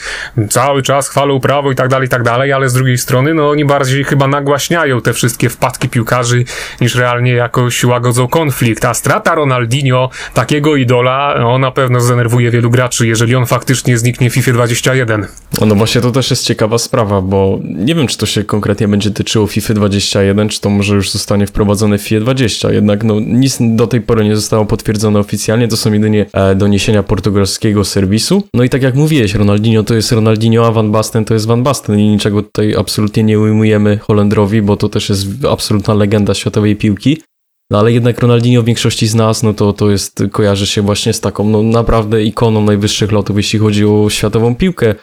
cały 0.51 0.83
czas 0.83 1.09
chwalą 1.09 1.41
prawo 1.41 1.73
i 1.73 1.75
tak 1.75 1.89
dalej, 1.89 2.07
i 2.07 2.09
tak 2.11 2.23
dalej, 2.23 2.53
ale 2.53 2.69
z 2.69 2.73
drugiej 2.73 2.99
strony, 2.99 3.35
no 3.35 3.51
oni 3.51 3.65
bardziej 3.65 4.05
chyba 4.05 4.27
nagłaśniają 4.27 5.01
te 5.01 5.13
wszystkie 5.13 5.49
wpadki 5.49 5.89
piłkarzy, 5.89 6.45
niż 6.81 6.95
realnie 6.95 7.33
jakoś 7.33 7.85
łagodzą 7.85 8.29
konflikt. 8.29 8.85
A 8.85 8.95
strata 8.95 9.35
Ronaldinho, 9.35 10.11
takiego 10.35 10.77
idola, 10.77 11.35
on 11.35 11.61
na 11.61 11.71
pewno 11.71 12.01
zdenerwuje 12.01 12.51
wielu 12.51 12.71
graczy, 12.71 13.07
jeżeli 13.07 13.35
on 13.35 13.47
faktycznie 13.47 13.99
zniknie 13.99 14.31
w 14.31 14.35
FIFA 14.35 14.53
21. 14.53 15.27
No 15.67 15.75
właśnie 15.75 16.01
to 16.01 16.11
też 16.11 16.31
jest 16.31 16.45
ciekawa 16.45 16.79
sprawa, 16.79 17.21
bo 17.21 17.59
nie 17.63 17.95
wiem, 17.95 18.07
czy 18.07 18.19
to 18.19 18.27
się 18.27 18.45
konkretnie 18.45 18.89
będzie 18.89 19.11
tyczyło 19.11 19.47
FIFA 19.47 19.75
21, 19.75 20.49
czy 20.49 20.61
to 20.61 20.71
może 20.71 20.95
już 20.95 21.11
zostanie 21.11 21.47
wprowadzone 21.47 21.99
w 21.99 22.03
FIFA 22.03 22.21
20, 22.21 22.73
jednak 22.73 23.05
no 23.05 23.21
nic 23.21 23.59
do 23.61 23.87
tej 23.87 24.01
pory 24.01 24.25
nie 24.25 24.37
zostało 24.37 24.65
potwierdzone 24.65 25.19
oficjalnie, 25.19 25.69
to 25.69 25.77
są 25.77 25.93
jedynie 25.93 26.27
e, 26.33 26.55
doniesienia 26.55 27.03
portugalskie 27.03 27.38
portugalskiego 27.39 27.85
serwisu. 27.85 28.43
No 28.55 28.65
i 28.65 28.69
tak 28.69 28.83
jak 28.83 28.95
mówiłeś, 28.95 29.35
Ronaldinho 29.35 29.83
to 29.83 29.95
jest 29.95 30.13
Ronaldinho, 30.13 30.67
a 30.67 30.73
Van 30.73 30.93
Basten 30.93 31.25
to 31.25 31.35
jest 31.35 31.47
Van 31.47 31.63
Basten 31.63 31.99
i 31.99 32.09
niczego 32.09 32.43
tutaj 32.43 32.75
absolutnie 32.75 33.23
nie 33.23 33.41
ujmujemy 33.41 33.99
Holendrowi, 33.99 34.63
bo 34.63 34.77
to 34.77 34.89
też 34.89 35.09
jest 35.09 35.27
absolutna 35.51 35.95
legenda 35.95 36.35
światowej 36.35 36.77
piłki. 36.77 37.23
No 37.71 37.79
ale 37.79 37.93
jednak 37.93 38.19
Ronaldinho 38.19 38.63
w 38.63 38.65
większości 38.65 39.07
z 39.07 39.15
nas, 39.15 39.43
no 39.43 39.55
to, 39.55 39.73
to 39.73 39.91
jest, 39.91 40.23
kojarzy 40.33 40.67
się 40.67 40.83
właśnie 40.83 41.13
z 41.13 41.21
taką, 41.21 41.49
no 41.49 41.63
naprawdę 41.63 42.25
ikoną 42.25 42.65
najwyższych 42.65 43.13
lotów, 43.13 43.37
jeśli 43.37 43.59
chodzi 43.59 43.85
o 43.85 44.11
światową 44.11 44.55
piłkę, 44.55 44.95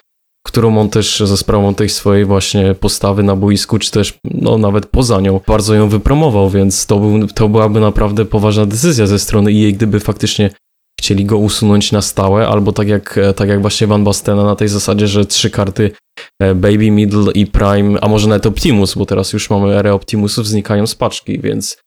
którą 0.45 0.77
on 0.77 0.89
też 0.89 1.19
za 1.19 1.37
sprawą 1.37 1.75
tej 1.75 1.89
swojej 1.89 2.25
właśnie 2.25 2.75
postawy 2.75 3.23
na 3.23 3.35
boisku, 3.35 3.79
czy 3.79 3.91
też 3.91 4.13
no 4.31 4.57
nawet 4.57 4.85
poza 4.85 5.21
nią, 5.21 5.39
bardzo 5.47 5.75
ją 5.75 5.89
wypromował, 5.89 6.49
więc 6.49 6.85
to, 6.85 6.99
był, 6.99 7.27
to 7.27 7.49
byłaby 7.49 7.79
naprawdę 7.79 8.25
poważna 8.25 8.65
decyzja 8.65 9.07
ze 9.07 9.19
strony 9.19 9.51
jej, 9.51 9.73
gdyby 9.73 9.99
faktycznie 9.99 10.49
chcieli 10.99 11.25
go 11.25 11.37
usunąć 11.37 11.91
na 11.91 12.01
stałe, 12.01 12.47
albo 12.47 12.71
tak 12.71 12.87
jak, 12.87 13.19
tak 13.35 13.49
jak 13.49 13.61
właśnie 13.61 13.87
Van 13.87 14.03
Bastena 14.03 14.43
na 14.43 14.55
tej 14.55 14.67
zasadzie, 14.67 15.07
że 15.07 15.25
trzy 15.25 15.49
karty 15.49 15.91
e, 16.41 16.55
Baby, 16.55 16.91
Middle 16.91 17.31
i 17.33 17.45
Prime, 17.45 18.01
a 18.01 18.07
może 18.07 18.27
nawet 18.27 18.45
Optimus, 18.45 18.95
bo 18.95 19.05
teraz 19.05 19.33
już 19.33 19.49
mamy 19.49 19.75
erę 19.75 19.93
Optimusów, 19.93 20.47
znikają 20.47 20.87
z 20.87 20.95
paczki, 20.95 21.39
więc 21.39 21.77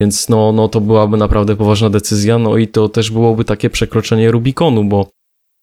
więc 0.00 0.28
no, 0.28 0.52
no 0.52 0.68
to 0.68 0.80
byłaby 0.80 1.16
naprawdę 1.16 1.56
poważna 1.56 1.90
decyzja, 1.90 2.38
no 2.38 2.56
i 2.56 2.68
to 2.68 2.88
też 2.88 3.10
byłoby 3.10 3.44
takie 3.44 3.70
przekroczenie 3.70 4.30
Rubikonu, 4.30 4.84
bo 4.84 5.10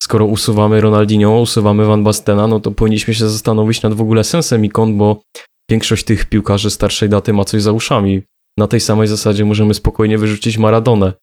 skoro 0.04 0.26
usuwamy 0.26 0.82
Ronaldinho, 0.82 1.40
usuwamy 1.40 1.86
Van 1.86 2.04
Bastena, 2.04 2.48
no 2.48 2.60
to 2.60 2.72
powinniśmy 2.72 3.14
się 3.14 3.30
zastanowić 3.30 3.82
nad 3.82 3.94
w 3.94 4.02
ogóle 4.02 4.24
sensem 4.24 4.66
ikon, 4.66 4.98
bo 4.98 5.22
większość 5.70 6.04
tych 6.04 6.26
piłkarzy 6.26 6.70
starszej 6.70 7.10
daty 7.10 7.34
ma 7.34 7.46
coś 7.46 7.62
za 7.62 7.72
uszami. 7.72 8.22
Na 8.58 8.68
tej 8.68 8.80
samej 8.80 9.08
zasadzie 9.08 9.46
możemy 9.46 9.74
spokojnie 9.74 10.18
wyrzucić 10.18 10.58
Maradonę 10.58 11.14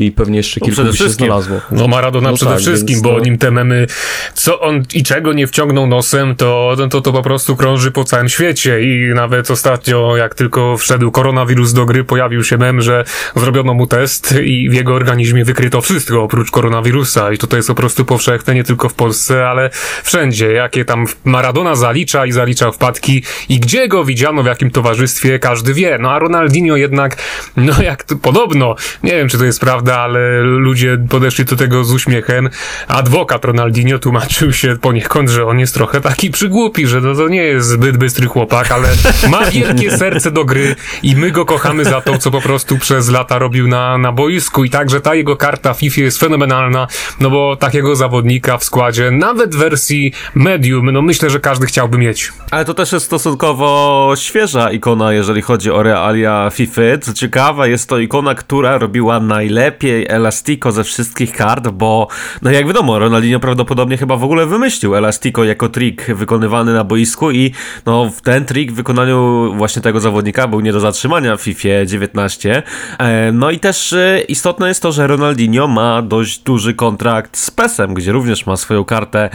i 0.00 0.12
pewnie 0.12 0.36
jeszcze 0.36 0.60
no, 0.60 0.66
kilku 0.66 0.84
by 0.84 0.96
się 0.96 1.08
znalazło. 1.08 1.60
No 1.70 1.88
Maradona 1.88 2.30
no 2.30 2.36
przede 2.36 2.50
tak, 2.50 2.60
wszystkim, 2.60 3.02
bo 3.02 3.14
to... 3.14 3.24
nim 3.24 3.38
te 3.38 3.50
memy, 3.50 3.86
co 4.34 4.60
on 4.60 4.82
i 4.94 5.02
czego 5.02 5.32
nie 5.32 5.46
wciągnął 5.46 5.86
nosem, 5.86 6.36
to, 6.36 6.76
to, 6.90 7.00
to 7.00 7.12
po 7.12 7.22
prostu 7.22 7.56
krąży 7.56 7.90
po 7.90 8.04
całym 8.04 8.28
świecie 8.28 8.82
i 8.82 9.14
nawet 9.14 9.50
ostatnio, 9.50 10.16
jak 10.16 10.34
tylko 10.34 10.76
wszedł 10.76 11.10
koronawirus 11.10 11.72
do 11.72 11.86
gry, 11.86 12.04
pojawił 12.04 12.44
się 12.44 12.58
mem, 12.58 12.80
że 12.80 13.04
zrobiono 13.36 13.74
mu 13.74 13.86
test 13.86 14.34
i 14.44 14.70
w 14.70 14.74
jego 14.74 14.94
organizmie 14.94 15.44
wykryto 15.44 15.80
wszystko 15.80 16.22
oprócz 16.22 16.50
koronawirusa 16.50 17.32
i 17.32 17.38
to 17.38 17.56
jest 17.56 17.68
po 17.68 17.74
prostu 17.74 18.04
powszechne 18.04 18.54
nie 18.54 18.64
tylko 18.64 18.88
w 18.88 18.94
Polsce, 18.94 19.48
ale 19.48 19.70
wszędzie, 20.02 20.52
jakie 20.52 20.84
tam 20.84 21.06
Maradona 21.24 21.74
zalicza 21.74 22.26
i 22.26 22.32
zalicza 22.32 22.70
wpadki 22.70 23.22
i 23.48 23.60
gdzie 23.60 23.88
go 23.88 24.04
widziano, 24.04 24.42
w 24.42 24.46
jakim 24.46 24.70
towarzystwie, 24.70 25.38
każdy 25.38 25.74
wie. 25.74 25.98
No 26.00 26.10
a 26.10 26.18
Ronaldinho 26.18 26.76
jednak, 26.76 27.16
no 27.56 27.82
jak 27.82 28.04
to, 28.04 28.16
podobno, 28.16 28.76
nie 29.02 29.12
wiem 29.12 29.28
czy 29.28 29.38
to 29.38 29.44
jest 29.44 29.60
prawda, 29.60 29.83
prawda, 29.84 30.00
ale 30.00 30.40
ludzie 30.40 30.98
podeszli 31.08 31.44
do 31.44 31.56
tego 31.56 31.84
z 31.84 31.92
uśmiechem. 31.92 32.48
Adwokat 32.88 33.44
Ronaldinho 33.44 33.98
tłumaczył 33.98 34.52
się 34.52 34.76
poniekąd, 34.76 35.30
że 35.30 35.46
on 35.46 35.58
jest 35.58 35.74
trochę 35.74 36.00
taki 36.00 36.30
przygłupi, 36.30 36.86
że 36.86 37.02
to, 37.02 37.14
to 37.14 37.28
nie 37.28 37.42
jest 37.42 37.68
zbyt 37.68 37.96
bystry 37.96 38.26
chłopak, 38.26 38.72
ale 38.72 38.88
ma 39.30 39.50
wielkie 39.50 39.96
serce 39.98 40.30
do 40.30 40.44
gry 40.44 40.76
i 41.02 41.16
my 41.16 41.30
go 41.30 41.44
kochamy 41.44 41.84
za 41.84 42.00
to, 42.00 42.18
co 42.18 42.30
po 42.30 42.40
prostu 42.40 42.78
przez 42.78 43.08
lata 43.08 43.38
robił 43.38 43.68
na, 43.68 43.98
na 43.98 44.12
boisku 44.12 44.64
i 44.64 44.70
także 44.70 45.00
ta 45.00 45.14
jego 45.14 45.36
karta 45.36 45.74
FIFA 45.74 46.00
jest 46.00 46.20
fenomenalna, 46.20 46.86
no 47.20 47.30
bo 47.30 47.56
takiego 47.56 47.96
zawodnika 47.96 48.58
w 48.58 48.64
składzie, 48.64 49.10
nawet 49.10 49.54
w 49.54 49.58
wersji 49.58 50.12
medium, 50.34 50.90
no 50.90 51.02
myślę, 51.02 51.30
że 51.30 51.40
każdy 51.40 51.66
chciałby 51.66 51.98
mieć. 51.98 52.32
Ale 52.50 52.64
to 52.64 52.74
też 52.74 52.92
jest 52.92 53.06
stosunkowo 53.06 54.12
świeża 54.16 54.70
ikona, 54.70 55.12
jeżeli 55.12 55.42
chodzi 55.42 55.70
o 55.70 55.82
realia 55.82 56.50
FIFA. 56.50 56.82
Co 57.02 57.12
ciekawe, 57.12 57.70
jest 57.70 57.88
to 57.88 57.98
ikona, 57.98 58.34
która 58.34 58.78
robiła 58.78 59.20
najlepiej 59.20 59.73
najlepiej 59.74 60.06
Elastico 60.08 60.72
ze 60.72 60.84
wszystkich 60.84 61.32
kart, 61.32 61.68
bo 61.68 62.08
no 62.42 62.50
jak 62.50 62.66
wiadomo, 62.66 62.98
Ronaldinho 62.98 63.40
prawdopodobnie 63.40 63.96
chyba 63.96 64.16
w 64.16 64.24
ogóle 64.24 64.46
wymyślił 64.46 64.94
Elastico 64.94 65.44
jako 65.44 65.68
trik 65.68 66.14
wykonywany 66.14 66.72
na 66.72 66.84
boisku 66.84 67.30
i 67.30 67.52
no 67.86 68.10
ten 68.24 68.44
trik 68.44 68.72
w 68.72 68.74
wykonaniu 68.74 69.52
właśnie 69.56 69.82
tego 69.82 70.00
zawodnika 70.00 70.48
był 70.48 70.60
nie 70.60 70.72
do 70.72 70.80
zatrzymania 70.80 71.36
w 71.36 71.42
FIFA 71.42 71.84
19. 71.86 72.62
E, 72.98 73.32
no 73.32 73.50
i 73.50 73.58
też 73.58 73.92
e, 73.92 74.20
istotne 74.28 74.68
jest 74.68 74.82
to, 74.82 74.92
że 74.92 75.06
Ronaldinho 75.06 75.66
ma 75.66 76.02
dość 76.02 76.38
duży 76.38 76.74
kontrakt 76.74 77.36
z 77.36 77.50
PESem, 77.50 77.94
gdzie 77.94 78.12
również 78.12 78.46
ma 78.46 78.56
swoją 78.56 78.84
kartę 78.84 79.30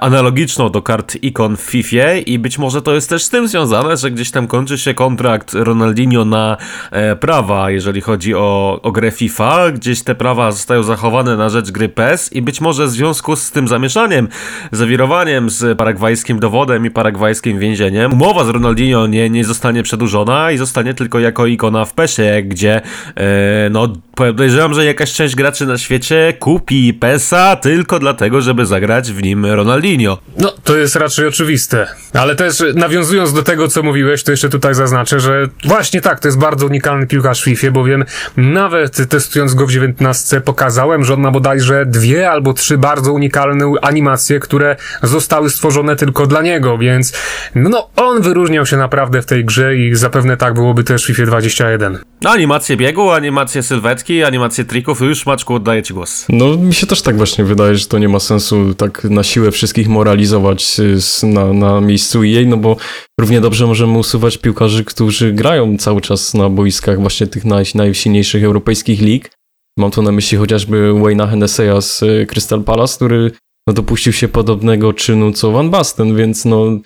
analogiczną 0.00 0.70
do 0.70 0.82
kart 0.82 1.16
ikon 1.22 1.56
w 1.56 1.60
FIFA 1.60 2.14
i 2.26 2.38
być 2.38 2.58
może 2.58 2.82
to 2.82 2.94
jest 2.94 3.08
też 3.08 3.24
z 3.24 3.30
tym 3.30 3.48
związane, 3.48 3.96
że 3.96 4.10
gdzieś 4.10 4.30
tam 4.30 4.46
kończy 4.46 4.78
się 4.78 4.94
kontrakt 4.94 5.54
Ronaldinho 5.54 6.24
na 6.24 6.56
e, 6.90 7.16
prawa, 7.16 7.70
jeżeli 7.70 8.00
chodzi 8.00 8.34
o, 8.34 8.80
o 8.82 8.92
grę 8.92 9.10
FIFA, 9.10 9.72
gdzieś 9.84 10.02
te 10.02 10.14
prawa 10.14 10.52
zostają 10.52 10.82
zachowane 10.82 11.36
na 11.36 11.48
rzecz 11.48 11.70
gry 11.70 11.88
PES 11.88 12.32
i 12.32 12.42
być 12.42 12.60
może 12.60 12.86
w 12.86 12.90
związku 12.90 13.36
z 13.36 13.50
tym 13.50 13.68
zamieszaniem, 13.68 14.28
zawirowaniem 14.72 15.50
z 15.50 15.78
paragwajskim 15.78 16.38
dowodem 16.38 16.86
i 16.86 16.90
paragwajskim 16.90 17.58
więzieniem, 17.58 18.12
umowa 18.12 18.44
z 18.44 18.48
Ronaldinho 18.48 19.06
nie, 19.06 19.30
nie 19.30 19.44
zostanie 19.44 19.82
przedłużona 19.82 20.50
i 20.52 20.58
zostanie 20.58 20.94
tylko 20.94 21.18
jako 21.18 21.46
ikona 21.46 21.84
w 21.84 21.94
PESie, 21.94 22.42
gdzie 22.42 22.82
e, 23.16 23.70
no 23.70 23.88
podejrzewam, 24.14 24.74
że 24.74 24.84
jakaś 24.84 25.12
część 25.12 25.34
graczy 25.34 25.66
na 25.66 25.78
świecie 25.78 26.34
kupi 26.38 26.94
PESa 26.94 27.56
tylko 27.56 27.98
dlatego, 27.98 28.42
żeby 28.42 28.66
zagrać 28.66 29.12
w 29.12 29.22
nim 29.22 29.46
Ronaldinho. 29.46 30.18
No, 30.38 30.52
to 30.64 30.76
jest 30.76 30.96
raczej 30.96 31.26
oczywiste. 31.26 31.86
Ale 32.12 32.36
też 32.36 32.62
nawiązując 32.74 33.32
do 33.32 33.42
tego, 33.42 33.68
co 33.68 33.82
mówiłeś, 33.82 34.22
to 34.22 34.30
jeszcze 34.30 34.48
tutaj 34.48 34.74
zaznaczę, 34.74 35.20
że 35.20 35.48
właśnie 35.64 36.00
tak, 36.00 36.20
to 36.20 36.28
jest 36.28 36.38
bardzo 36.38 36.66
unikalny 36.66 37.06
piłkarz 37.06 37.40
w 37.40 37.44
FIFA, 37.44 37.70
bowiem 37.70 38.04
nawet 38.36 39.08
testując 39.08 39.54
go 39.54 39.66
w 39.66 39.72
19 39.72 40.40
pokazałem, 40.40 41.04
że 41.04 41.14
on 41.14 41.20
ma 41.20 41.30
bodajże 41.30 41.86
dwie 41.86 42.30
albo 42.30 42.52
trzy 42.52 42.78
bardzo 42.78 43.12
unikalne 43.12 43.72
animacje, 43.82 44.40
które 44.40 44.76
zostały 45.02 45.50
stworzone 45.50 45.96
tylko 45.96 46.26
dla 46.26 46.42
niego, 46.42 46.78
więc 46.78 47.12
no 47.54 47.90
on 47.96 48.22
wyróżniał 48.22 48.66
się 48.66 48.76
naprawdę 48.76 49.22
w 49.22 49.26
tej 49.26 49.44
grze 49.44 49.76
i 49.76 49.94
zapewne 49.94 50.36
tak 50.36 50.54
byłoby 50.54 50.84
też 50.84 51.04
w 51.04 51.06
FIFA 51.06 51.26
21. 51.26 51.98
No, 52.22 52.30
animacje 52.30 52.76
biegu, 52.76 53.10
animacje 53.10 53.62
sylwetki, 53.62 54.03
animacje 54.10 54.64
trików, 54.64 55.00
już 55.00 55.26
Maczku 55.26 55.54
oddaję 55.54 55.82
Ci 55.82 55.94
głos. 55.94 56.26
No 56.28 56.56
mi 56.56 56.74
się 56.74 56.86
też 56.86 57.02
tak 57.02 57.16
właśnie 57.16 57.44
wydaje, 57.44 57.74
że 57.76 57.86
to 57.86 57.98
nie 57.98 58.08
ma 58.08 58.18
sensu 58.18 58.74
tak 58.74 59.04
na 59.04 59.22
siłę 59.22 59.50
wszystkich 59.50 59.88
moralizować 59.88 60.80
y, 61.22 61.26
na, 61.26 61.52
na 61.52 61.80
miejscu 61.80 62.24
jej, 62.24 62.46
no 62.46 62.56
bo 62.56 62.76
równie 63.20 63.40
dobrze 63.40 63.66
możemy 63.66 63.98
usuwać 63.98 64.38
piłkarzy, 64.38 64.84
którzy 64.84 65.32
grają 65.32 65.78
cały 65.78 66.00
czas 66.00 66.34
na 66.34 66.48
boiskach 66.50 67.00
właśnie 67.00 67.26
tych 67.26 67.44
naj, 67.44 67.64
najsilniejszych 67.74 68.44
europejskich 68.44 69.00
lig, 69.00 69.30
Mam 69.78 69.90
tu 69.90 70.02
na 70.02 70.12
myśli 70.12 70.38
chociażby 70.38 70.92
Wayne'a 70.92 71.30
Hennessy'a 71.30 71.80
z 71.80 72.02
y, 72.02 72.26
Crystal 72.26 72.64
Palace, 72.64 72.96
który 72.96 73.30
no, 73.66 73.74
dopuścił 73.74 74.12
się 74.12 74.28
podobnego 74.28 74.92
czynu 74.92 75.32
co 75.32 75.52
Van 75.52 75.70
Basten, 75.70 76.16
więc 76.16 76.44
no 76.44 76.78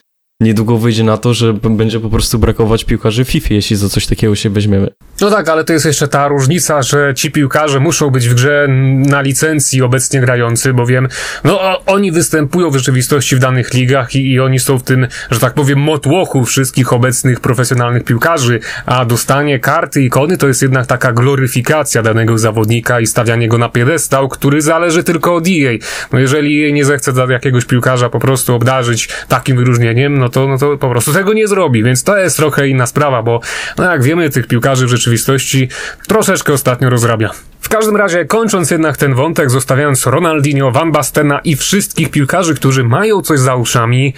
niedługo 0.43 0.79
wyjdzie 0.79 1.05
na 1.05 1.17
to, 1.17 1.35
że 1.35 1.53
będzie 1.53 2.01
po 2.01 2.11
prostu 2.11 2.39
brakować 2.39 2.85
piłkarzy 2.85 3.25
FIFA, 3.25 3.55
jeśli 3.55 3.77
za 3.77 3.89
coś 3.89 4.07
takiego 4.07 4.35
się 4.35 4.51
weźmiemy. 4.51 4.91
No 5.21 5.31
tak, 5.31 5.49
ale 5.49 5.65
to 5.65 5.73
jest 5.73 5.87
jeszcze 5.87 6.09
ta 6.09 6.29
różnica, 6.29 6.83
że 6.83 7.15
ci 7.15 7.31
piłkarze 7.31 7.81
muszą 7.81 8.11
być 8.11 8.29
w 8.29 8.35
grze 8.35 8.67
na 8.97 9.21
licencji 9.21 9.83
obecnie 9.83 10.21
grający, 10.21 10.75
bowiem 10.75 11.09
no 11.45 11.85
oni 11.87 12.13
występują 12.13 12.71
w 12.71 12.77
rzeczywistości 12.77 13.37
w 13.37 13.39
danych 13.39 13.75
ligach 13.75 14.15
i, 14.15 14.33
i 14.33 14.41
oni 14.41 14.59
są 14.59 14.79
w 14.79 14.83
tym, 14.83 15.07
że 15.31 15.41
tak 15.41 15.55
powiem, 15.55 15.79
motłochu 15.79 16.45
wszystkich 16.45 16.93
obecnych 16.93 17.41
profesjonalnych 17.41 18.05
piłkarzy, 18.05 18.61
a 18.87 19.05
dostanie 19.05 19.59
karty, 19.59 20.03
ikony 20.03 20.39
to 20.39 20.49
jest 20.49 20.63
jednak 20.63 20.87
taka 20.87 21.13
gloryfikacja 21.13 22.03
danego 22.03 22.39
zawodnika 22.39 23.01
i 23.01 23.07
stawianie 23.07 23.49
go 23.49 23.59
na 23.59 23.69
piedestał, 23.69 24.29
który 24.29 24.63
zależy 24.63 25.05
tylko 25.05 25.35
od 25.35 25.45
EA. 25.49 25.79
No 26.13 26.19
jeżeli 26.19 26.65
EA 26.65 26.73
nie 26.73 26.85
zechce 26.85 27.13
dla 27.13 27.27
jakiegoś 27.33 27.65
piłkarza 27.65 28.09
po 28.09 28.19
prostu 28.19 28.55
obdarzyć 28.55 29.09
takim 29.29 29.57
wyróżnieniem, 29.57 30.19
no 30.19 30.29
to, 30.29 30.49
no 30.49 30.59
to 30.59 30.77
po 30.77 30.91
prostu 30.91 31.13
tego 31.13 31.33
nie 31.33 31.49
zrobi, 31.49 31.83
więc 31.83 32.05
to 32.05 32.17
jest 32.17 32.37
trochę 32.37 32.69
inna 32.69 32.87
sprawa, 32.87 33.23
bo 33.23 33.41
no 33.79 33.85
jak 33.85 34.03
wiemy, 34.03 34.31
tych 34.31 34.47
piłkarzy 34.47 34.87
w 34.87 34.89
rzeczywistości 34.89 35.08
rzeczywistości 35.09 35.69
troszeczkę 36.09 36.53
ostatnio 36.53 36.91
rozrabia. 36.91 37.31
W 37.61 37.69
każdym 37.69 37.97
razie, 37.97 38.25
kończąc 38.25 38.71
jednak 38.71 38.97
ten 38.97 39.15
wątek, 39.15 39.51
zostawiając 39.51 40.07
Ronaldinho, 40.07 40.71
Van 40.71 40.93
Bastena 40.93 41.39
i 41.39 41.57
wszystkich 41.57 42.11
piłkarzy, 42.11 42.55
którzy 42.55 42.85
mają 42.85 43.23
coś 43.23 43.41
za 43.41 43.55
uszami, 43.55 44.15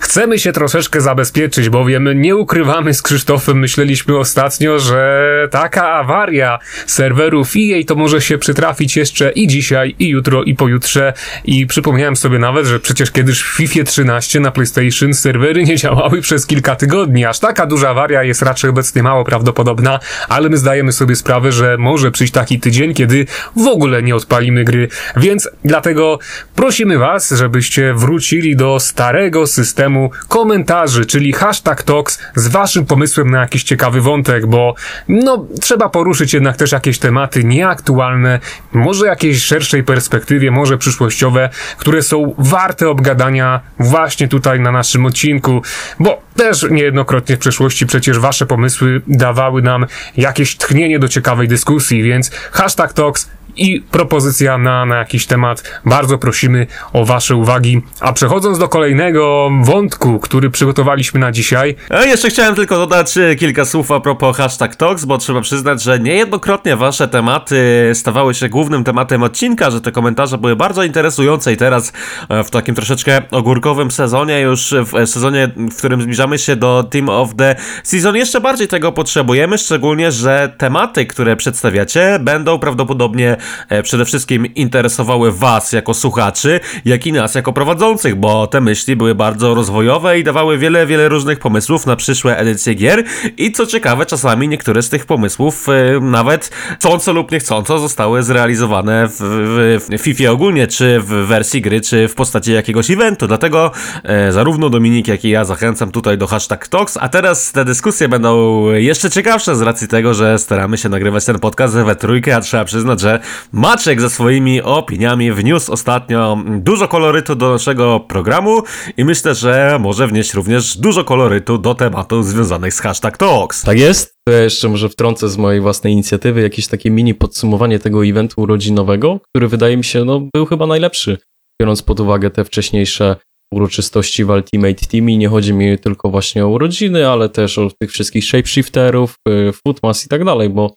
chcemy 0.00 0.38
się 0.38 0.52
troszeczkę 0.52 1.00
zabezpieczyć, 1.00 1.68
bowiem 1.68 2.20
nie 2.20 2.36
ukrywamy 2.36 2.94
z 2.94 3.02
Krzysztofem, 3.02 3.58
myśleliśmy 3.58 4.18
ostatnio, 4.18 4.78
że 4.78 5.48
taka 5.50 5.92
awaria 5.92 6.58
serwerów 6.86 7.52
EA 7.56 7.84
to 7.86 7.94
może 7.94 8.20
się 8.20 8.38
przytrafić 8.38 8.96
jeszcze 8.96 9.30
i 9.30 9.46
dzisiaj, 9.46 9.94
i 9.98 10.08
jutro, 10.08 10.42
i 10.42 10.54
pojutrze. 10.54 11.12
I 11.44 11.66
przypomniałem 11.66 12.16
sobie 12.16 12.38
nawet, 12.38 12.66
że 12.66 12.80
przecież 12.80 13.10
kiedyś 13.10 13.42
w 13.42 13.56
FIFA 13.56 13.84
13 13.84 14.40
na 14.40 14.50
PlayStation 14.50 15.14
serwery 15.14 15.64
nie 15.64 15.76
działały 15.76 16.20
przez 16.22 16.46
kilka 16.46 16.76
tygodni. 16.76 17.24
Aż 17.24 17.38
taka 17.38 17.66
duża 17.66 17.88
awaria 17.88 18.22
jest 18.22 18.42
raczej 18.42 18.70
obecnie 18.70 19.02
mało 19.02 19.24
prawdopodobna, 19.24 20.00
ale 20.28 20.48
my 20.48 20.56
zdajemy 20.56 20.92
sobie 20.92 21.16
sprawę, 21.16 21.52
że 21.52 21.76
może 21.78 22.10
przyjść 22.10 22.32
taki 22.32 22.60
tydzień, 22.60 22.83
czasem, 22.84 22.94
kiedy 22.94 23.26
w 23.56 23.66
ogóle 23.66 24.02
nie 24.02 24.16
odpalimy 24.16 24.64
gry. 24.64 24.88
Więc 25.16 25.48
dlatego 25.64 26.18
prosimy 26.56 26.98
Was, 26.98 27.30
żebyście 27.30 27.94
wrócili 27.94 28.56
do 28.56 28.80
starego 28.80 29.46
systemu 29.46 30.10
komentarzy, 30.28 31.06
czyli 31.06 31.32
hashtag 31.32 31.82
talks 31.82 32.18
z 32.34 32.48
Waszym 32.48 32.86
pomysłem 32.86 33.30
na 33.30 33.40
jakiś 33.40 33.62
ciekawy 33.62 34.00
wątek, 34.00 34.46
bo 34.46 34.74
no 35.08 35.46
trzeba 35.60 35.88
poruszyć 35.88 36.34
jednak 36.34 36.56
też 36.56 36.72
jakieś 36.72 36.98
tematy 36.98 37.44
nieaktualne, 37.44 38.40
może 38.72 39.06
jakiejś 39.06 39.44
szerszej 39.44 39.84
perspektywie, 39.84 40.50
może 40.50 40.78
przyszłościowe, 40.78 41.50
które 41.78 42.02
są 42.02 42.34
warte 42.38 42.88
obgadania 42.88 43.60
właśnie 43.78 44.28
tutaj 44.28 44.60
na 44.60 44.72
naszym 44.72 45.06
odcinku, 45.06 45.62
bo 46.00 46.22
też 46.36 46.66
niejednokrotnie 46.70 47.36
w 47.36 47.38
przeszłości 47.38 47.86
przecież 47.86 48.18
wasze 48.18 48.46
pomysły 48.46 49.02
dawały 49.06 49.62
nam 49.62 49.86
jakieś 50.16 50.56
tchnienie 50.56 50.98
do 50.98 51.08
ciekawej 51.08 51.48
dyskusji, 51.48 52.02
więc 52.02 52.30
hashtag 52.52 52.73
talks 52.94 53.28
i 53.56 53.80
propozycja 53.80 54.58
na, 54.58 54.86
na 54.86 54.96
jakiś 54.96 55.26
temat. 55.26 55.80
Bardzo 55.84 56.18
prosimy 56.18 56.66
o 56.92 57.04
Wasze 57.04 57.36
uwagi. 57.36 57.82
A 58.00 58.12
przechodząc 58.12 58.58
do 58.58 58.68
kolejnego 58.68 59.50
wątku, 59.62 60.18
który 60.18 60.50
przygotowaliśmy 60.50 61.20
na 61.20 61.32
dzisiaj. 61.32 61.76
A 61.90 62.04
jeszcze 62.04 62.28
chciałem 62.28 62.54
tylko 62.54 62.76
dodać 62.76 63.18
e, 63.18 63.36
kilka 63.36 63.64
słów 63.64 63.90
a 63.90 64.00
propos 64.00 64.36
hashtag 64.36 64.76
Talks, 64.76 65.04
bo 65.04 65.18
trzeba 65.18 65.40
przyznać, 65.40 65.82
że 65.82 65.98
niejednokrotnie 65.98 66.76
Wasze 66.76 67.08
tematy 67.08 67.90
stawały 67.94 68.34
się 68.34 68.48
głównym 68.48 68.84
tematem 68.84 69.22
odcinka, 69.22 69.70
że 69.70 69.80
te 69.80 69.92
komentarze 69.92 70.38
były 70.38 70.56
bardzo 70.56 70.82
interesujące 70.82 71.52
i 71.52 71.56
teraz 71.56 71.92
e, 72.28 72.44
w 72.44 72.50
takim 72.50 72.74
troszeczkę 72.74 73.22
ogórkowym 73.30 73.90
sezonie, 73.90 74.40
już 74.40 74.74
w 74.86 75.06
sezonie, 75.08 75.48
w 75.56 75.76
którym 75.76 76.02
zbliżamy 76.02 76.38
się 76.38 76.56
do 76.56 76.84
Team 76.90 77.08
of 77.08 77.34
the 77.36 77.56
Season, 77.82 78.16
jeszcze 78.16 78.40
bardziej 78.40 78.68
tego 78.68 78.92
potrzebujemy, 78.92 79.58
szczególnie, 79.58 80.12
że 80.12 80.54
tematy, 80.58 81.06
które 81.06 81.36
przedstawiacie, 81.36 82.18
będą 82.20 82.58
prawdopodobnie 82.58 83.24
E, 83.34 83.36
przede 83.82 84.04
wszystkim 84.04 84.54
interesowały 84.54 85.32
Was 85.32 85.72
jako 85.72 85.94
słuchaczy, 85.94 86.60
jak 86.84 87.06
i 87.06 87.12
nas 87.12 87.34
jako 87.34 87.52
prowadzących, 87.52 88.14
bo 88.14 88.46
te 88.46 88.60
myśli 88.60 88.96
były 88.96 89.14
bardzo 89.14 89.54
rozwojowe 89.54 90.18
i 90.18 90.24
dawały 90.24 90.58
wiele, 90.58 90.86
wiele 90.86 91.08
różnych 91.08 91.38
pomysłów 91.38 91.86
na 91.86 91.96
przyszłe 91.96 92.36
edycje 92.36 92.74
gier. 92.74 93.04
I 93.36 93.52
co 93.52 93.66
ciekawe, 93.66 94.06
czasami 94.06 94.48
niektóre 94.48 94.82
z 94.82 94.88
tych 94.88 95.06
pomysłów 95.06 95.66
e, 95.68 96.00
nawet 96.00 96.50
chcąco 96.78 97.12
lub 97.12 97.32
niechcąco 97.32 97.78
zostały 97.78 98.22
zrealizowane 98.22 99.08
w, 99.08 99.18
w, 99.20 99.98
w 99.98 100.02
FIFA 100.02 100.30
ogólnie, 100.30 100.66
czy 100.66 101.00
w 101.00 101.06
wersji 101.06 101.60
gry, 101.62 101.80
czy 101.80 102.08
w 102.08 102.14
postaci 102.14 102.52
jakiegoś 102.52 102.90
eventu, 102.90 103.26
dlatego 103.26 103.72
e, 104.04 104.32
zarówno 104.32 104.70
Dominik, 104.70 105.08
jak 105.08 105.24
i 105.24 105.28
ja 105.28 105.44
zachęcam 105.44 105.90
tutaj 105.90 106.18
do 106.18 106.26
hashtag 106.26 106.68
Talks, 106.68 106.98
a 107.00 107.08
teraz 107.08 107.52
te 107.52 107.64
dyskusje 107.64 108.08
będą 108.08 108.64
jeszcze 108.72 109.10
ciekawsze 109.10 109.56
z 109.56 109.62
racji 109.62 109.88
tego, 109.88 110.14
że 110.14 110.38
staramy 110.38 110.78
się 110.78 110.88
nagrywać 110.88 111.24
ten 111.24 111.38
podcast 111.38 111.74
we 111.74 111.96
trójkę, 111.96 112.36
a 112.36 112.40
trzeba 112.40 112.64
przyznać, 112.64 113.00
że 113.00 113.20
Maczek 113.52 114.00
ze 114.00 114.10
swoimi 114.10 114.62
opiniami 114.62 115.32
wniósł 115.32 115.72
ostatnio 115.72 116.38
dużo 116.46 116.88
kolorytu 116.88 117.34
do 117.34 117.50
naszego 117.50 118.00
programu 118.00 118.62
i 118.96 119.04
myślę, 119.04 119.34
że 119.34 119.78
może 119.80 120.06
wnieść 120.06 120.34
również 120.34 120.76
dużo 120.76 121.04
kolorytu 121.04 121.58
do 121.58 121.74
tematów 121.74 122.26
związanych 122.26 122.74
z 122.74 122.80
hashtag 122.80 123.18
Talks. 123.18 123.62
Tak 123.62 123.78
jest. 123.78 124.14
To 124.28 124.32
ja 124.32 124.42
jeszcze 124.42 124.68
może 124.68 124.88
wtrącę 124.88 125.28
z 125.28 125.36
mojej 125.36 125.60
własnej 125.60 125.92
inicjatywy 125.92 126.42
jakieś 126.42 126.66
takie 126.66 126.90
mini 126.90 127.14
podsumowanie 127.14 127.78
tego 127.78 128.06
eventu 128.06 128.40
urodzinowego, 128.40 129.20
który 129.28 129.48
wydaje 129.48 129.76
mi 129.76 129.84
się, 129.84 130.04
no, 130.04 130.28
był 130.34 130.46
chyba 130.46 130.66
najlepszy, 130.66 131.18
biorąc 131.62 131.82
pod 131.82 132.00
uwagę 132.00 132.30
te 132.30 132.44
wcześniejsze 132.44 133.16
uroczystości 133.52 134.24
w 134.24 134.30
Ultimate 134.30 134.86
Team 134.90 135.10
i 135.10 135.18
nie 135.18 135.28
chodzi 135.28 135.52
mi 135.52 135.78
tylko 135.78 136.10
właśnie 136.10 136.44
o 136.44 136.48
urodziny, 136.48 137.08
ale 137.08 137.28
też 137.28 137.58
o 137.58 137.70
tych 137.80 137.90
wszystkich 137.90 138.24
shapeshifterów, 138.24 139.14
y, 139.28 139.52
footmass 139.52 140.06
i 140.06 140.08
tak 140.08 140.24
dalej, 140.24 140.50
bo 140.50 140.74